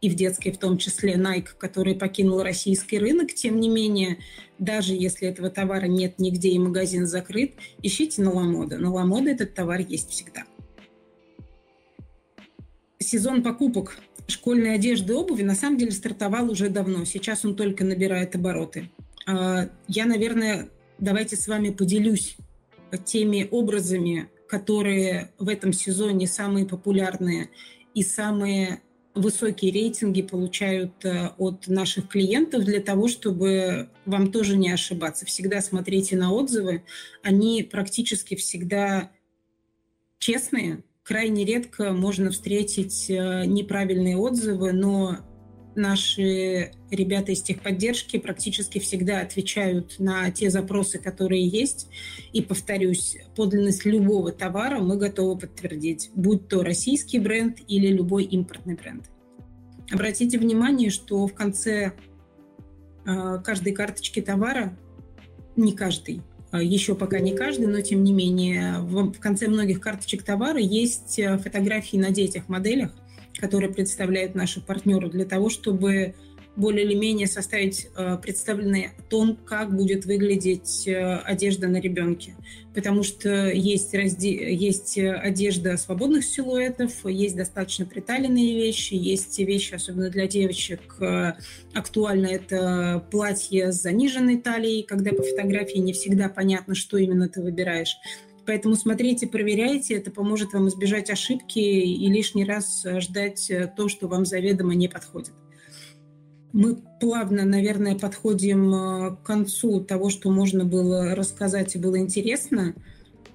и 0.01 0.10
в 0.10 0.15
детской 0.15 0.51
в 0.51 0.58
том 0.58 0.77
числе 0.77 1.15
Nike, 1.15 1.50
который 1.58 1.96
покинул 1.96 2.41
российский 2.41 2.98
рынок, 2.98 3.34
тем 3.34 3.60
не 3.60 3.70
менее, 3.70 4.20
даже 4.58 4.94
если 4.94 5.27
этого 5.27 5.50
товара 5.50 5.88
нет 5.88 6.20
нигде 6.20 6.50
и 6.50 6.60
магазин 6.60 7.08
закрыт, 7.08 7.56
ищите 7.82 8.22
на 8.22 8.32
Ламода. 8.32 8.77
На 8.77 8.91
Ламода 8.91 9.29
этот 9.29 9.53
товар 9.53 9.79
есть 9.79 10.10
всегда. 10.10 10.44
Сезон 13.00 13.44
покупок 13.44 13.98
школьной 14.27 14.75
одежды 14.75 15.13
и 15.13 15.15
обуви 15.15 15.43
на 15.43 15.55
самом 15.55 15.77
деле 15.77 15.91
стартовал 15.91 16.51
уже 16.51 16.69
давно. 16.69 17.05
Сейчас 17.05 17.46
он 17.46 17.55
только 17.55 17.84
набирает 17.84 18.36
обороты. 18.36 18.89
А, 19.25 19.69
я, 19.88 20.05
наверное, 20.05 20.69
давайте 21.00 21.36
с 21.36 21.48
вами 21.48 21.69
поделюсь 21.69 22.38
теми 23.05 23.48
образами, 23.50 24.29
которые 24.48 25.31
в 25.38 25.50
этом 25.50 25.74
сезоне 25.74 26.27
самые 26.27 26.65
популярные 26.65 27.50
и 27.93 28.03
самые 28.03 28.81
высокие 29.17 29.72
рейтинги 29.72 30.22
получают 30.22 31.03
э, 31.03 31.31
от 31.38 31.67
наших 31.67 32.07
клиентов 32.07 32.63
для 32.63 32.79
того, 32.79 33.07
чтобы 33.07 33.89
вам 34.05 34.31
тоже 34.31 34.55
не 34.55 34.72
ошибаться. 34.72 35.25
Всегда 35.25 35.62
смотрите 35.62 36.15
на 36.15 36.31
отзывы. 36.31 36.84
Они 37.24 37.63
практически 37.63 38.36
всегда 38.36 39.12
честные, 40.19 40.84
Крайне 41.07 41.45
редко 41.45 41.93
можно 41.93 42.31
встретить 42.31 43.09
э, 43.09 43.45
неправильные 43.45 44.17
отзывы, 44.17 44.73
но 44.73 45.19
наши 45.73 46.73
ребята 46.91 47.31
из 47.31 47.41
техподдержки 47.41 48.17
практически 48.17 48.79
всегда 48.79 49.21
отвечают 49.21 49.99
на 49.99 50.29
те 50.31 50.49
запросы, 50.49 50.99
которые 50.99 51.47
есть. 51.47 51.87
И, 52.33 52.41
повторюсь, 52.41 53.15
подлинность 53.37 53.85
любого 53.85 54.33
товара 54.33 54.79
мы 54.79 54.97
готовы 54.97 55.39
подтвердить, 55.39 56.09
будь 56.13 56.49
то 56.49 56.61
российский 56.61 57.19
бренд 57.19 57.59
или 57.69 57.87
любой 57.87 58.25
импортный 58.25 58.75
бренд. 58.75 59.09
Обратите 59.89 60.37
внимание, 60.37 60.89
что 60.89 61.25
в 61.25 61.33
конце 61.33 61.93
э, 63.05 63.41
каждой 63.45 63.71
карточки 63.71 64.21
товара, 64.21 64.77
не 65.55 65.71
каждый, 65.71 66.21
еще 66.61 66.95
пока 66.95 67.19
не 67.19 67.35
каждый, 67.35 67.67
но 67.67 67.81
тем 67.81 68.03
не 68.03 68.13
менее 68.13 68.79
в 68.79 69.13
конце 69.19 69.47
многих 69.47 69.79
карточек 69.79 70.23
товара 70.23 70.59
есть 70.59 71.19
э, 71.19 71.37
фотографии 71.37 71.97
на 71.97 72.11
детях 72.11 72.49
моделях, 72.49 72.91
которые 73.37 73.71
представляют 73.71 74.35
наши 74.35 74.61
партнеры 74.61 75.09
для 75.09 75.25
того, 75.25 75.49
чтобы 75.49 76.15
более 76.57 76.85
или 76.85 76.95
менее 76.95 77.27
составить 77.27 77.87
э, 77.95 78.17
представленные 78.17 78.91
о 78.97 79.01
том, 79.03 79.37
как 79.45 79.75
будет 79.75 80.05
выглядеть 80.05 80.87
э, 80.87 81.17
одежда 81.19 81.67
на 81.67 81.79
ребенке. 81.79 82.35
Потому 82.73 83.03
что 83.03 83.49
есть, 83.49 83.93
разде... 83.93 84.53
есть 84.53 84.97
одежда 84.97 85.77
свободных 85.77 86.25
силуэтов, 86.25 87.05
есть 87.05 87.35
достаточно 87.35 87.85
приталенные 87.85 88.55
вещи, 88.55 88.95
есть 88.95 89.37
вещи, 89.37 89.75
особенно 89.75 90.09
для 90.09 90.25
девочек, 90.27 90.81
э, 90.99 91.33
актуально 91.75 92.25
это 92.25 93.05
платье 93.11 93.71
с 93.71 93.81
заниженной 93.83 94.37
талией, 94.37 94.83
когда 94.83 95.11
по 95.11 95.21
фотографии 95.21 95.77
не 95.77 95.93
всегда 95.93 96.27
понятно, 96.27 96.73
что 96.73 96.97
именно 96.97 97.29
ты 97.29 97.41
выбираешь. 97.41 97.95
Поэтому 98.47 98.75
смотрите, 98.75 99.27
проверяйте, 99.27 99.95
это 99.95 100.09
поможет 100.09 100.53
вам 100.53 100.69
избежать 100.69 101.11
ошибки 101.11 101.59
и 101.59 102.07
лишний 102.07 102.45
раз 102.45 102.83
ждать 102.99 103.51
то, 103.75 103.89
что 103.89 104.07
вам 104.07 104.25
заведомо 104.25 104.73
не 104.73 104.87
подходит. 104.87 105.33
Мы 106.57 106.75
плавно, 106.99 107.45
наверное, 107.45 107.93
подходим 107.93 108.73
э, 108.73 109.15
к 109.15 109.21
концу 109.21 109.79
того, 109.79 110.09
что 110.09 110.31
можно 110.31 110.65
было 110.65 111.13
рассказать 111.13 111.75
и 111.75 111.77
было 111.77 111.99
интересно. 111.99 112.73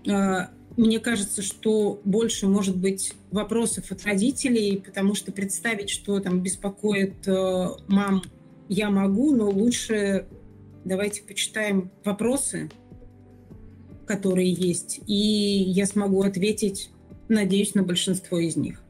Э, 0.05 0.49
мне 0.77 0.99
кажется, 0.99 1.41
что 1.41 2.01
больше 2.05 2.49
может 2.49 2.77
быть 2.77 3.15
вопросов 3.31 3.93
от 3.93 4.05
родителей, 4.05 4.83
потому 4.85 5.15
что 5.15 5.31
представить, 5.31 5.89
что 5.89 6.19
там 6.19 6.41
беспокоит 6.41 7.29
э, 7.29 7.67
мам, 7.87 8.23
я 8.69 8.91
могу, 8.91 9.31
но 9.37 9.49
лучше 9.49 10.27
давайте 10.85 11.23
почитаем 11.23 11.93
вопросы, 12.05 12.71
которые 14.05 14.51
есть, 14.51 14.99
и 15.07 15.15
я 15.15 15.87
смогу 15.87 16.23
ответить, 16.23 16.91
надеюсь, 17.29 17.77
на 17.77 17.85
большинство 17.85 18.41
из 18.41 18.57
них. 18.57 18.83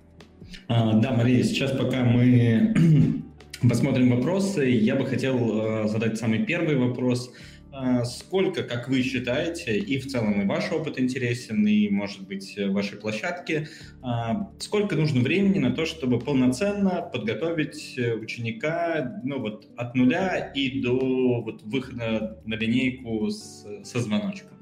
А, 0.68 0.94
да, 0.94 1.12
Мария, 1.12 1.44
сейчас 1.44 1.72
пока 1.72 2.02
мы 2.02 3.21
посмотрим 3.68 4.10
вопросы, 4.10 4.66
я 4.66 4.96
бы 4.96 5.06
хотел 5.06 5.84
э, 5.84 5.88
задать 5.88 6.18
самый 6.18 6.44
первый 6.44 6.76
вопрос. 6.76 7.32
А, 7.74 8.04
сколько, 8.04 8.64
как 8.64 8.88
вы 8.88 9.02
считаете, 9.02 9.78
и 9.78 9.98
в 9.98 10.06
целом 10.06 10.42
и 10.42 10.46
ваш 10.46 10.70
опыт 10.72 11.00
интересен, 11.00 11.66
и, 11.66 11.88
может 11.88 12.26
быть, 12.26 12.58
вашей 12.68 12.98
площадки, 12.98 13.66
а, 14.02 14.50
сколько 14.58 14.94
нужно 14.94 15.22
времени 15.22 15.58
на 15.58 15.70
то, 15.70 15.86
чтобы 15.86 16.18
полноценно 16.18 17.08
подготовить 17.10 17.98
ученика 18.20 19.20
ну, 19.24 19.40
вот, 19.40 19.68
от 19.76 19.94
нуля 19.94 20.52
и 20.54 20.82
до 20.82 21.40
вот, 21.40 21.62
выхода 21.62 22.42
на 22.44 22.54
линейку 22.54 23.30
с, 23.30 23.64
со 23.84 24.00
звоночком? 24.00 24.61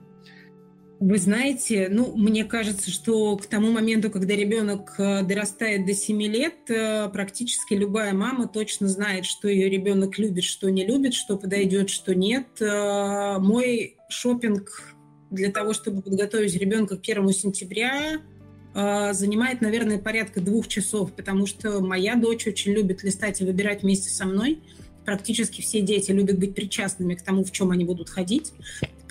Вы 1.00 1.16
знаете, 1.16 1.88
ну, 1.90 2.14
мне 2.14 2.44
кажется, 2.44 2.90
что 2.90 3.34
к 3.38 3.46
тому 3.46 3.70
моменту, 3.70 4.10
когда 4.10 4.34
ребенок 4.34 4.96
э, 4.98 5.22
дорастает 5.22 5.86
до 5.86 5.94
7 5.94 6.22
лет, 6.24 6.56
э, 6.68 7.08
практически 7.08 7.72
любая 7.72 8.12
мама 8.12 8.46
точно 8.46 8.86
знает, 8.86 9.24
что 9.24 9.48
ее 9.48 9.70
ребенок 9.70 10.18
любит, 10.18 10.44
что 10.44 10.70
не 10.70 10.84
любит, 10.84 11.14
что 11.14 11.38
подойдет, 11.38 11.88
что 11.88 12.14
нет. 12.14 12.48
Э, 12.60 13.38
мой 13.38 13.96
шопинг 14.10 14.94
для 15.30 15.50
того, 15.50 15.72
чтобы 15.72 16.02
подготовить 16.02 16.54
ребенка 16.54 16.98
к 16.98 17.00
1 17.00 17.32
сентября, 17.32 18.20
занимает, 18.72 19.62
наверное, 19.62 19.98
порядка 19.98 20.40
двух 20.40 20.68
часов, 20.68 21.12
потому 21.12 21.46
что 21.46 21.80
моя 21.80 22.14
дочь 22.14 22.46
очень 22.46 22.72
любит 22.72 23.02
листать 23.02 23.40
и 23.40 23.44
выбирать 23.44 23.82
вместе 23.82 24.10
со 24.10 24.26
мной– 24.26 24.60
практически 25.04 25.60
все 25.60 25.80
дети 25.80 26.12
любят 26.12 26.38
быть 26.38 26.54
причастными 26.54 27.14
к 27.14 27.22
тому, 27.22 27.44
в 27.44 27.50
чем 27.50 27.70
они 27.70 27.84
будут 27.84 28.08
ходить. 28.08 28.52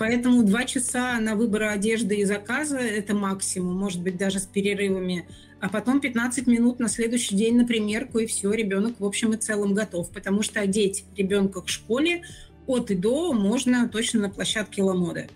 Поэтому 0.00 0.42
два 0.44 0.64
часа 0.64 1.20
на 1.20 1.34
выбор 1.34 1.64
одежды 1.64 2.16
и 2.16 2.24
заказа– 2.24 2.78
это 2.78 3.14
максимум, 3.14 3.76
может 3.76 4.00
быть, 4.00 4.16
даже 4.16 4.38
с 4.38 4.46
перерывами. 4.46 5.26
А 5.60 5.68
потом 5.68 6.00
15 6.00 6.46
минут 6.46 6.80
на 6.80 6.88
следующий 6.88 7.36
день 7.36 7.58
на 7.58 7.66
примерку, 7.66 8.18
и 8.18 8.24
все, 8.24 8.50
ребенок 8.50 8.94
в 8.98 9.04
общем 9.04 9.34
и 9.34 9.36
целом 9.36 9.74
готов. 9.74 10.08
Потому 10.08 10.42
что 10.42 10.58
одеть 10.58 11.04
ребенка 11.18 11.60
к 11.60 11.68
школе 11.68 12.22
от 12.66 12.90
и 12.90 12.94
до 12.94 13.34
можно 13.34 13.90
точно 13.90 14.20
на 14.20 14.30
площадке 14.30 14.82
Ламоды. 14.82 15.28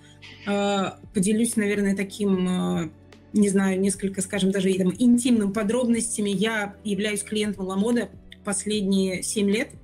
А, 0.47 0.99
поделюсь, 1.13 1.57
наверное, 1.57 1.95
таким 1.95 2.49
а, 2.49 2.91
не 3.35 3.51
знаю, 3.51 3.79
несколько, 3.79 4.23
скажем, 4.23 4.51
даже 4.51 4.73
там, 4.73 4.95
интимным 4.99 5.53
подробностями. 5.53 6.31
Я 6.31 6.75
являюсь 6.85 7.23
клиентом 7.23 7.67
Ламода 7.67 8.09
последние 8.45 9.23
7 9.23 9.51
лет– 9.51 9.69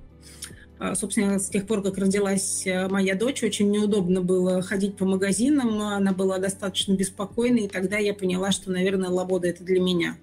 собственно, 0.95 1.37
с 1.37 1.49
тех 1.49 1.67
пор, 1.67 1.83
как 1.83 1.99
родилась 1.99 2.65
э, 2.65 2.87
моя 2.87 3.13
дочь, 3.13 3.43
очень 3.43 3.69
неудобно 3.69 4.21
было 4.21 4.63
ходить 4.63 4.97
по 4.97 5.05
магазинам, 5.05 5.79
она 5.79 6.11
была 6.11 6.39
достаточно 6.39 6.93
беспокойной, 6.93 7.65
и 7.65 7.67
тогда 7.67 7.97
я 7.97 8.15
поняла, 8.15 8.51
что, 8.51 8.71
наверное, 8.71 9.09
Лабода– 9.09 9.47
это 9.49 9.63
для 9.63 9.79
меня. 9.79 10.17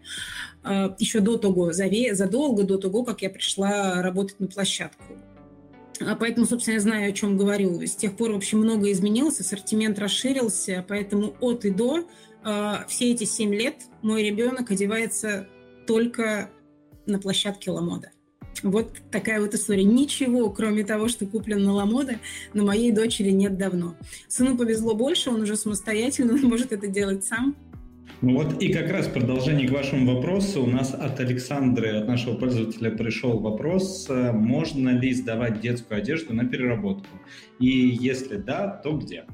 А, 0.64 0.96
Еще 0.98 1.20
до 1.20 1.36
того, 1.38 1.72
задолго 1.72 2.64
до 2.64 2.76
того, 2.76 3.04
как 3.04 3.22
я 3.22 3.30
пришла 3.30 4.02
работать 4.02 4.40
на 4.40 4.48
площадку. 4.48 5.04
А 6.00 6.16
поэтому, 6.16 6.44
собственно, 6.44 6.74
я 6.74 6.80
знаю, 6.80 7.10
о 7.10 7.12
чем 7.12 7.36
говорю. 7.36 7.80
С 7.82 7.94
тех 7.94 8.16
пор, 8.16 8.32
в 8.32 8.36
общем, 8.36 8.58
много 8.58 8.90
изменилось, 8.90 9.38
ассортимент 9.38 9.98
расширился, 9.98 10.84
поэтому 10.88 11.34
от 11.40 11.64
и 11.64 11.70
до 11.70 12.04
все 12.86 13.12
эти 13.12 13.24
семь 13.24 13.52
лет 13.52 13.82
мой 14.00 14.22
ребенок 14.22 14.70
одевается 14.70 15.48
только 15.86 16.50
на 17.06 17.18
площадке 17.18 17.70
Ламода. 17.70 18.10
Вот 18.62 18.92
такая 19.10 19.40
вот 19.40 19.54
история. 19.54 19.84
Ничего, 19.84 20.50
кроме 20.50 20.84
того, 20.84 21.08
что 21.08 21.26
куплен 21.26 21.62
на 21.62 21.72
Ламода, 21.72 22.16
на 22.54 22.64
моей 22.64 22.92
дочери 22.92 23.30
нет 23.30 23.56
давно. 23.56 23.94
Сыну 24.28 24.56
повезло 24.56 24.94
больше, 24.94 25.30
он 25.30 25.42
уже 25.42 25.56
самостоятельно, 25.56 26.36
может 26.42 26.72
это 26.72 26.86
делать 26.88 27.24
сам. 27.24 27.56
Вот 28.20 28.60
и 28.60 28.72
как 28.72 28.90
раз 28.90 29.06
продолжение 29.06 29.68
к 29.68 29.70
вашему 29.70 30.16
вопросу 30.16 30.64
у 30.64 30.66
нас 30.66 30.92
от 30.92 31.20
Александры, 31.20 31.98
от 31.98 32.08
нашего 32.08 32.34
пользователя 32.34 32.90
пришел 32.90 33.38
вопрос, 33.38 34.06
э, 34.08 34.32
можно 34.32 34.88
ли 34.88 35.14
сдавать 35.14 35.60
детскую 35.60 35.98
одежду 35.98 36.34
на 36.34 36.44
переработку? 36.44 37.06
И 37.60 37.68
если 37.68 38.36
да, 38.36 38.66
то 38.82 38.96
где? 38.96 39.24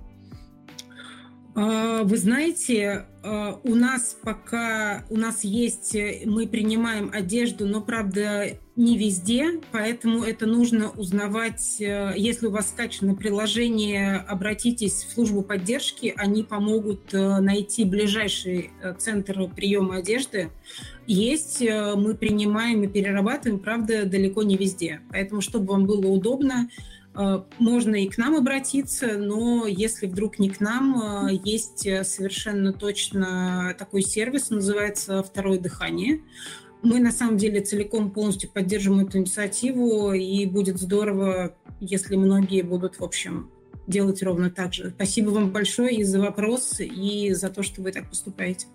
А, 1.56 2.02
вы 2.02 2.16
знаете, 2.16 3.06
а, 3.22 3.60
у 3.62 3.76
нас 3.76 4.16
пока 4.20 5.04
у 5.08 5.16
нас 5.16 5.44
есть, 5.44 5.94
э, 5.94 6.22
мы 6.26 6.48
принимаем 6.48 7.10
одежду, 7.12 7.66
но 7.66 7.80
правда 7.80 8.58
не 8.74 8.98
везде, 8.98 9.60
поэтому 9.70 10.24
это 10.24 10.46
нужно 10.46 10.90
узнавать. 10.90 11.76
Э, 11.80 12.12
если 12.16 12.48
у 12.48 12.50
вас 12.50 12.70
скачано 12.70 13.14
приложение, 13.14 14.16
обратитесь 14.16 15.04
в 15.04 15.12
службу 15.12 15.42
поддержки, 15.42 16.12
они 16.16 16.42
помогут 16.42 17.14
э, 17.14 17.38
найти 17.38 17.84
ближайший 17.84 18.72
центр 18.98 19.48
приема 19.54 19.98
одежды. 19.98 20.50
Есть, 21.06 21.60
мы 21.60 22.14
принимаем 22.14 22.82
и 22.82 22.88
перерабатываем, 22.88 23.60
правда, 23.60 24.06
далеко 24.06 24.42
не 24.42 24.56
везде. 24.56 25.02
Поэтому, 25.10 25.42
чтобы 25.42 25.66
вам 25.66 25.86
было 25.86 26.06
удобно, 26.06 26.70
можно 27.58 27.94
и 27.94 28.08
к 28.08 28.18
нам 28.18 28.34
обратиться, 28.34 29.18
но 29.18 29.66
если 29.66 30.06
вдруг 30.06 30.38
не 30.38 30.50
к 30.50 30.60
нам, 30.60 31.28
э, 31.28 31.40
есть 31.44 31.86
э, 31.86 32.02
совершенно 32.02 32.72
точно 32.72 33.74
такой 33.78 34.02
сервис, 34.02 34.50
называется 34.50 35.22
«Второе 35.22 35.58
дыхание». 35.58 36.22
Мы 36.82 36.98
на 36.98 37.12
самом 37.12 37.38
деле 37.38 37.60
целиком 37.60 38.10
полностью 38.10 38.50
поддерживаем 38.50 39.06
эту 39.06 39.18
инициативу, 39.18 40.12
и 40.12 40.44
будет 40.44 40.78
здорово, 40.78 41.56
если 41.80 42.16
многие 42.16 42.62
будут, 42.62 42.98
в 42.98 43.04
общем, 43.04 43.50
делать 43.86 44.22
ровно 44.22 44.50
так 44.50 44.74
же. 44.74 44.90
Спасибо 44.90 45.30
вам 45.30 45.50
большое 45.50 45.96
и 45.96 46.04
за 46.04 46.20
вопрос, 46.20 46.80
и 46.80 47.32
за 47.32 47.48
то, 47.48 47.62
что 47.62 47.80
вы 47.80 47.92
так 47.92 48.08
поступаете. 48.08 48.66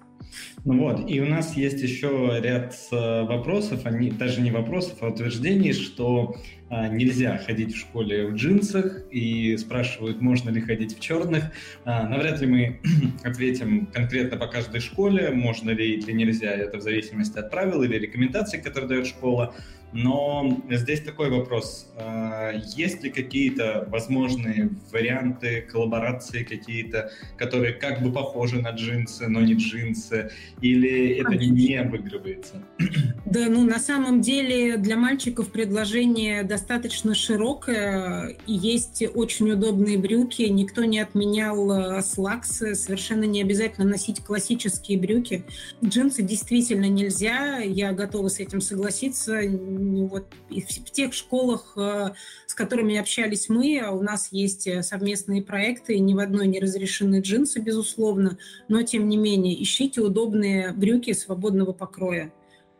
Ну 0.65 0.80
вот, 0.80 1.10
и 1.10 1.22
у 1.22 1.26
нас 1.26 1.56
есть 1.56 1.82
еще 1.82 2.39
ряд 2.42 2.76
вопросов, 2.92 3.86
они 3.86 4.12
даже 4.12 4.42
не 4.42 4.52
вопросов, 4.52 4.98
а 5.02 5.08
утверждений, 5.08 5.74
что 5.74 6.36
а, 6.70 6.88
нельзя 6.88 7.38
ходить 7.38 7.74
в 7.74 7.80
школе 7.80 8.28
в 8.28 8.36
джинсах 8.36 9.04
и 9.10 9.58
спрашивают, 9.58 10.22
можно 10.22 10.52
ли 10.52 10.62
ходить 10.62 10.96
в 10.96 11.00
черных. 11.00 11.46
А, 11.84 12.08
навряд 12.08 12.42
ли 12.42 12.48
мы 12.48 12.80
ответим 13.24 13.88
конкретно 13.88 14.38
по 14.38 14.46
каждой 14.46 14.80
школе, 14.80 15.32
можно 15.32 15.72
ли 15.72 15.96
или 15.96 16.12
нельзя, 16.12 16.52
это 16.52 16.78
в 16.78 16.82
зависимости 16.82 17.39
от 17.39 17.50
правил 17.50 17.82
или 17.82 17.98
рекомендаций, 17.98 18.62
которые 18.62 18.88
дает 18.88 19.08
школа. 19.08 19.56
Но 19.91 20.62
здесь 20.69 21.02
такой 21.02 21.30
вопрос. 21.30 21.88
А, 21.95 22.52
есть 22.75 23.04
ли 23.04 23.10
какие-то 23.10 23.88
возможные 23.89 24.69
варианты 24.91 25.62
коллаборации 25.62 26.43
какие-то, 26.43 27.12
которые 27.38 27.73
как 27.73 28.04
бы 28.04 28.12
похожи 28.12 28.62
на 28.62 28.71
джинсы, 28.71 29.28
но 29.28 29.41
не 29.41 29.56
джинсы? 29.56 30.32
Или 30.62 31.17
это 31.17 31.36
не 31.36 31.75
обыгрывается? 31.75 32.63
Да, 33.25 33.47
ну 33.47 33.63
на 33.63 33.78
самом 33.78 34.21
деле 34.21 34.78
для 34.78 34.97
мальчиков 34.97 35.52
предложение 35.52 36.41
достаточно 36.41 37.13
широкое. 37.13 38.36
И 38.47 38.54
есть 38.54 39.04
очень 39.13 39.52
удобные 39.52 39.99
брюки. 39.99 40.41
Никто 40.43 40.84
не 40.84 40.99
отменял 40.99 41.71
э, 41.71 42.02
слаксы. 42.02 42.73
Совершенно 42.73 43.25
не 43.25 43.43
обязательно 43.43 43.86
носить 43.86 44.21
классические 44.21 44.97
брюки. 44.97 45.43
Джинсы 45.84 46.23
действительно 46.23 46.89
нельзя. 46.89 47.60
Я 47.60 47.91
готова 47.91 48.30
с 48.30 48.39
этим 48.39 48.62
согласиться 48.62 49.41
вот 49.80 50.28
в 50.50 50.92
тех 50.92 51.13
школах, 51.13 51.74
э, 51.78 52.12
с 52.46 52.54
которыми 52.54 52.98
общались 52.98 53.50
мы, 53.50 53.80
а 53.80 53.92
у 53.92 54.02
нас 54.02 54.30
есть 54.32 54.68
э, 54.68 54.84
совместные 54.84 55.42
проекты, 55.42 56.00
ни 56.00 56.13
в 56.13 56.20
одной 56.20 56.48
не 56.48 56.60
разрешены 56.60 57.22
джинсы, 57.22 57.60
безусловно, 57.60 58.38
но 58.68 58.82
тем 58.84 59.08
не 59.08 59.18
менее 59.18 59.62
ищите 59.62 60.02
удобные 60.02 60.74
брюки 60.74 61.13
свободного 61.13 61.74
покроя. 61.74 62.32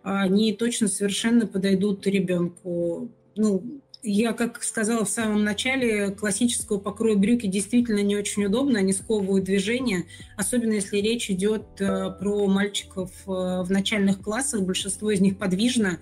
Они 0.03 0.53
точно 0.53 0.88
совершенно 0.88 1.45
подойдут 1.45 2.07
ребенку. 2.07 3.09
Ну, 3.35 3.81
я, 4.01 4.31
как 4.31 4.63
сказала 4.63 5.03
в 5.03 5.09
самом 5.09 5.43
начале, 5.43 6.12
классического 6.12 6.77
покроя 6.77 7.15
брюки 7.15 7.47
действительно 7.47 8.01
не 8.01 8.15
очень 8.15 8.45
удобно, 8.45 8.79
они 8.79 8.93
сковывают 8.93 9.43
движение, 9.43 10.05
особенно 10.38 10.73
если 10.73 10.97
речь 10.97 11.29
идет 11.29 11.65
э, 11.79 12.09
про 12.17 12.47
мальчиков 12.47 13.12
в 13.25 13.67
начальных 13.69 14.21
классах, 14.21 14.62
большинство 14.62 15.12
из 15.12 15.19
них 15.19 15.38
подвижно, 15.38 15.99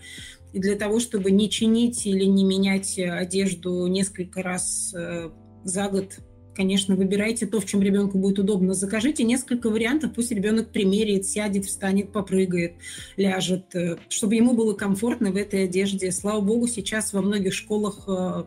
и 0.57 0.59
для 0.59 0.75
того, 0.75 0.99
чтобы 0.99 1.29
не 1.29 1.51
чинить 1.51 2.07
или 2.07 2.25
не 2.25 2.43
менять 2.43 2.97
одежду 2.97 3.85
несколько 3.85 4.41
раз 4.41 4.91
э, 4.97 5.29
за 5.63 5.87
год, 5.87 6.17
конечно, 6.55 6.95
выбирайте 6.95 7.45
то, 7.45 7.59
в 7.59 7.65
чем 7.67 7.83
ребенку 7.83 8.17
будет 8.17 8.39
удобно. 8.39 8.73
Закажите 8.73 9.23
несколько 9.23 9.69
вариантов, 9.69 10.13
пусть 10.15 10.31
ребенок 10.31 10.71
примерит, 10.71 11.27
сядет, 11.27 11.65
встанет, 11.65 12.11
попрыгает, 12.11 12.73
ляжет, 13.17 13.75
э, 13.75 13.97
чтобы 14.09 14.33
ему 14.33 14.53
было 14.53 14.73
комфортно 14.73 15.31
в 15.31 15.35
этой 15.35 15.65
одежде. 15.65 16.11
Слава 16.11 16.41
богу, 16.41 16.65
сейчас 16.65 17.13
во 17.13 17.21
многих 17.21 17.53
школах 17.53 18.05
э, 18.07 18.45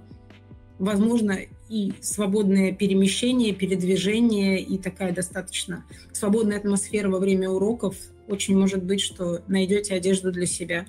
возможно 0.81 1.39
и 1.69 1.93
свободное 2.01 2.73
перемещение, 2.73 3.55
передвижение, 3.55 4.61
и 4.61 4.79
такая 4.79 5.13
достаточно 5.13 5.85
свободная 6.11 6.57
атмосфера 6.59 7.09
во 7.09 7.21
время 7.21 7.51
уроков. 7.51 7.95
Очень 8.27 8.59
может 8.59 8.83
быть, 8.83 9.01
что 9.01 9.43
найдете 9.47 9.95
одежду 9.95 10.33
для 10.33 10.47
себя. 10.47 10.87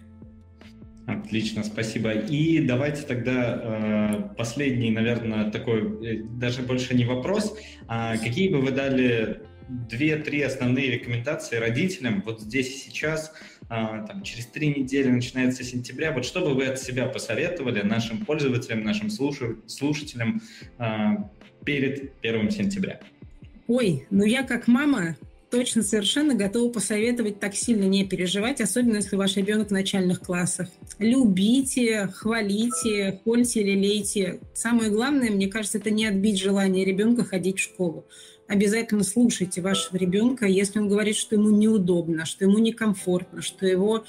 Отлично, 1.07 1.63
спасибо. 1.63 2.11
И 2.11 2.59
давайте 2.65 3.01
тогда 3.03 3.59
э, 3.61 4.35
последний, 4.37 4.91
наверное, 4.91 5.49
такой, 5.51 6.05
э, 6.05 6.23
даже 6.39 6.61
больше 6.61 6.93
не 6.93 7.05
вопрос. 7.05 7.57
А 7.87 8.17
какие 8.17 8.49
бы 8.49 8.61
вы 8.61 8.71
дали 8.71 9.41
две-три 9.89 10.41
основные 10.41 10.91
рекомендации 10.91 11.55
родителям 11.57 12.21
вот 12.25 12.41
здесь 12.41 12.67
и 12.75 12.89
сейчас, 12.89 13.33
а, 13.69 14.05
там, 14.05 14.21
через 14.23 14.45
три 14.47 14.67
недели 14.67 15.09
начинается 15.09 15.63
сентября, 15.63 16.11
вот 16.11 16.25
что 16.25 16.41
бы 16.41 16.53
вы 16.53 16.65
от 16.65 16.79
себя 16.79 17.05
посоветовали 17.05 17.81
нашим 17.81 18.25
пользователям, 18.25 18.83
нашим 18.83 19.09
слушателям 19.09 20.41
а, 20.77 21.29
перед 21.63 22.13
первым 22.19 22.51
сентября? 22.51 22.99
Ой, 23.67 24.05
ну 24.09 24.25
я 24.25 24.43
как 24.43 24.67
мама 24.67 25.15
точно 25.51 25.83
совершенно 25.83 26.33
готова 26.33 26.71
посоветовать 26.71 27.39
так 27.39 27.53
сильно 27.55 27.83
не 27.83 28.05
переживать, 28.05 28.61
особенно 28.61 28.95
если 28.95 29.17
ваш 29.17 29.35
ребенок 29.35 29.67
в 29.67 29.71
начальных 29.71 30.21
классах. 30.21 30.69
Любите, 30.97 32.09
хвалите, 32.15 33.19
хольте, 33.23 33.61
лелейте. 33.61 34.39
Самое 34.53 34.89
главное, 34.89 35.29
мне 35.29 35.47
кажется, 35.47 35.77
это 35.77 35.91
не 35.91 36.05
отбить 36.05 36.39
желание 36.39 36.85
ребенка 36.85 37.25
ходить 37.25 37.59
в 37.59 37.63
школу. 37.63 38.07
Обязательно 38.47 39.03
слушайте 39.03 39.61
вашего 39.61 39.97
ребенка, 39.97 40.45
если 40.45 40.79
он 40.79 40.89
говорит, 40.89 41.15
что 41.15 41.35
ему 41.35 41.49
неудобно, 41.51 42.25
что 42.25 42.45
ему 42.45 42.57
некомфортно, 42.57 43.41
что 43.41 43.65
его 43.67 44.05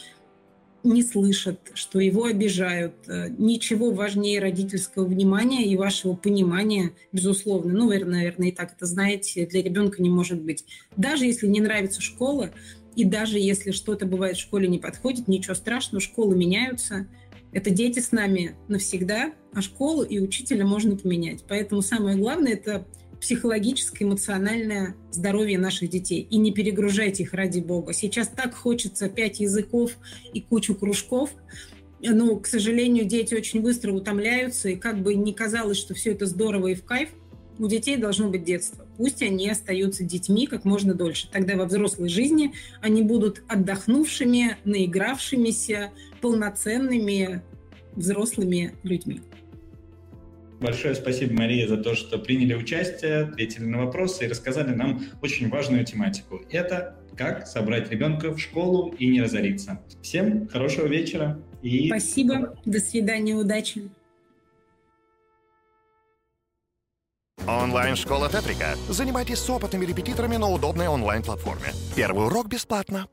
не 0.84 1.02
слышат, 1.02 1.58
что 1.74 2.00
его 2.00 2.24
обижают. 2.24 2.94
Э, 3.06 3.28
ничего 3.38 3.90
важнее 3.90 4.40
родительского 4.40 5.04
внимания 5.04 5.66
и 5.66 5.76
вашего 5.76 6.14
понимания, 6.14 6.92
безусловно. 7.12 7.72
Ну, 7.72 7.86
вы, 7.86 7.98
наверное, 8.04 8.48
и 8.48 8.52
так 8.52 8.72
это 8.74 8.86
знаете, 8.86 9.46
для 9.46 9.62
ребенка 9.62 10.02
не 10.02 10.10
может 10.10 10.42
быть. 10.42 10.64
Даже 10.96 11.26
если 11.26 11.46
не 11.46 11.60
нравится 11.60 12.00
школа, 12.00 12.50
и 12.96 13.04
даже 13.04 13.38
если 13.38 13.70
что-то 13.70 14.06
бывает 14.06 14.36
в 14.36 14.40
школе 14.40 14.68
не 14.68 14.78
подходит, 14.78 15.28
ничего 15.28 15.54
страшного, 15.54 16.00
школы 16.00 16.36
меняются. 16.36 17.06
Это 17.52 17.70
дети 17.70 18.00
с 18.00 18.12
нами 18.12 18.56
навсегда, 18.68 19.32
а 19.52 19.60
школу 19.60 20.02
и 20.02 20.18
учителя 20.18 20.66
можно 20.66 20.96
поменять. 20.96 21.44
Поэтому 21.48 21.82
самое 21.82 22.16
главное– 22.16 22.52
это 22.54 22.86
психологическое, 23.22 24.04
эмоциональное 24.04 24.96
здоровье 25.12 25.56
наших 25.56 25.88
детей. 25.88 26.26
И 26.28 26.38
не 26.38 26.52
перегружайте 26.52 27.22
их 27.22 27.34
ради 27.34 27.60
бога. 27.60 27.92
Сейчас 27.92 28.26
так 28.26 28.52
хочется 28.52 29.08
пять 29.08 29.38
языков 29.38 29.92
и 30.34 30.40
кучу 30.40 30.74
кружков, 30.74 31.30
но, 32.00 32.36
к 32.40 32.48
сожалению, 32.48 33.04
дети 33.04 33.34
очень 33.34 33.62
быстро 33.62 33.92
утомляются, 33.92 34.70
и 34.70 34.74
как 34.74 35.00
бы 35.00 35.14
не 35.14 35.32
казалось, 35.32 35.78
что 35.78 35.94
все 35.94 36.10
это 36.10 36.26
здорово 36.26 36.68
и 36.68 36.74
в 36.74 36.84
кайф, 36.84 37.10
у 37.60 37.68
детей 37.68 37.96
должно 37.96 38.28
быть 38.28 38.42
детство. 38.42 38.84
Пусть 38.96 39.22
они 39.22 39.48
остаются 39.48 40.02
детьми 40.02 40.48
как 40.48 40.64
можно 40.64 40.92
дольше. 40.92 41.28
Тогда 41.30 41.54
во 41.54 41.66
взрослой 41.66 42.08
жизни 42.08 42.54
они 42.80 43.02
будут 43.02 43.44
отдохнувшими, 43.46 44.56
наигравшимися, 44.64 45.92
полноценными 46.20 47.40
взрослыми 47.94 48.74
людьми. 48.82 49.20
Большое 50.62 50.94
спасибо, 50.94 51.34
Мария, 51.34 51.66
за 51.66 51.76
то, 51.76 51.96
что 51.96 52.18
приняли 52.18 52.54
участие, 52.54 53.22
ответили 53.24 53.64
на 53.64 53.84
вопросы 53.84 54.24
и 54.24 54.28
рассказали 54.28 54.72
нам 54.72 55.02
очень 55.20 55.48
важную 55.48 55.84
тематику. 55.84 56.40
Это 56.50 56.96
как 57.16 57.48
собрать 57.48 57.90
ребенка 57.90 58.30
в 58.30 58.38
школу 58.38 58.94
и 58.96 59.08
не 59.08 59.20
разориться. 59.20 59.80
Всем 60.02 60.46
хорошего 60.46 60.86
вечера. 60.86 61.40
И... 61.62 61.88
Спасибо. 61.88 62.56
До 62.64 62.78
свидания. 62.78 63.34
Удачи. 63.34 63.90
Онлайн-школа 67.44 68.28
Тетрика. 68.30 68.76
Занимайтесь 68.88 69.38
с 69.38 69.50
опытными 69.50 69.84
репетиторами 69.84 70.36
на 70.36 70.48
удобной 70.48 70.86
онлайн-платформе. 70.86 71.72
Первый 71.96 72.26
урок 72.26 72.46
бесплатно. 72.46 73.08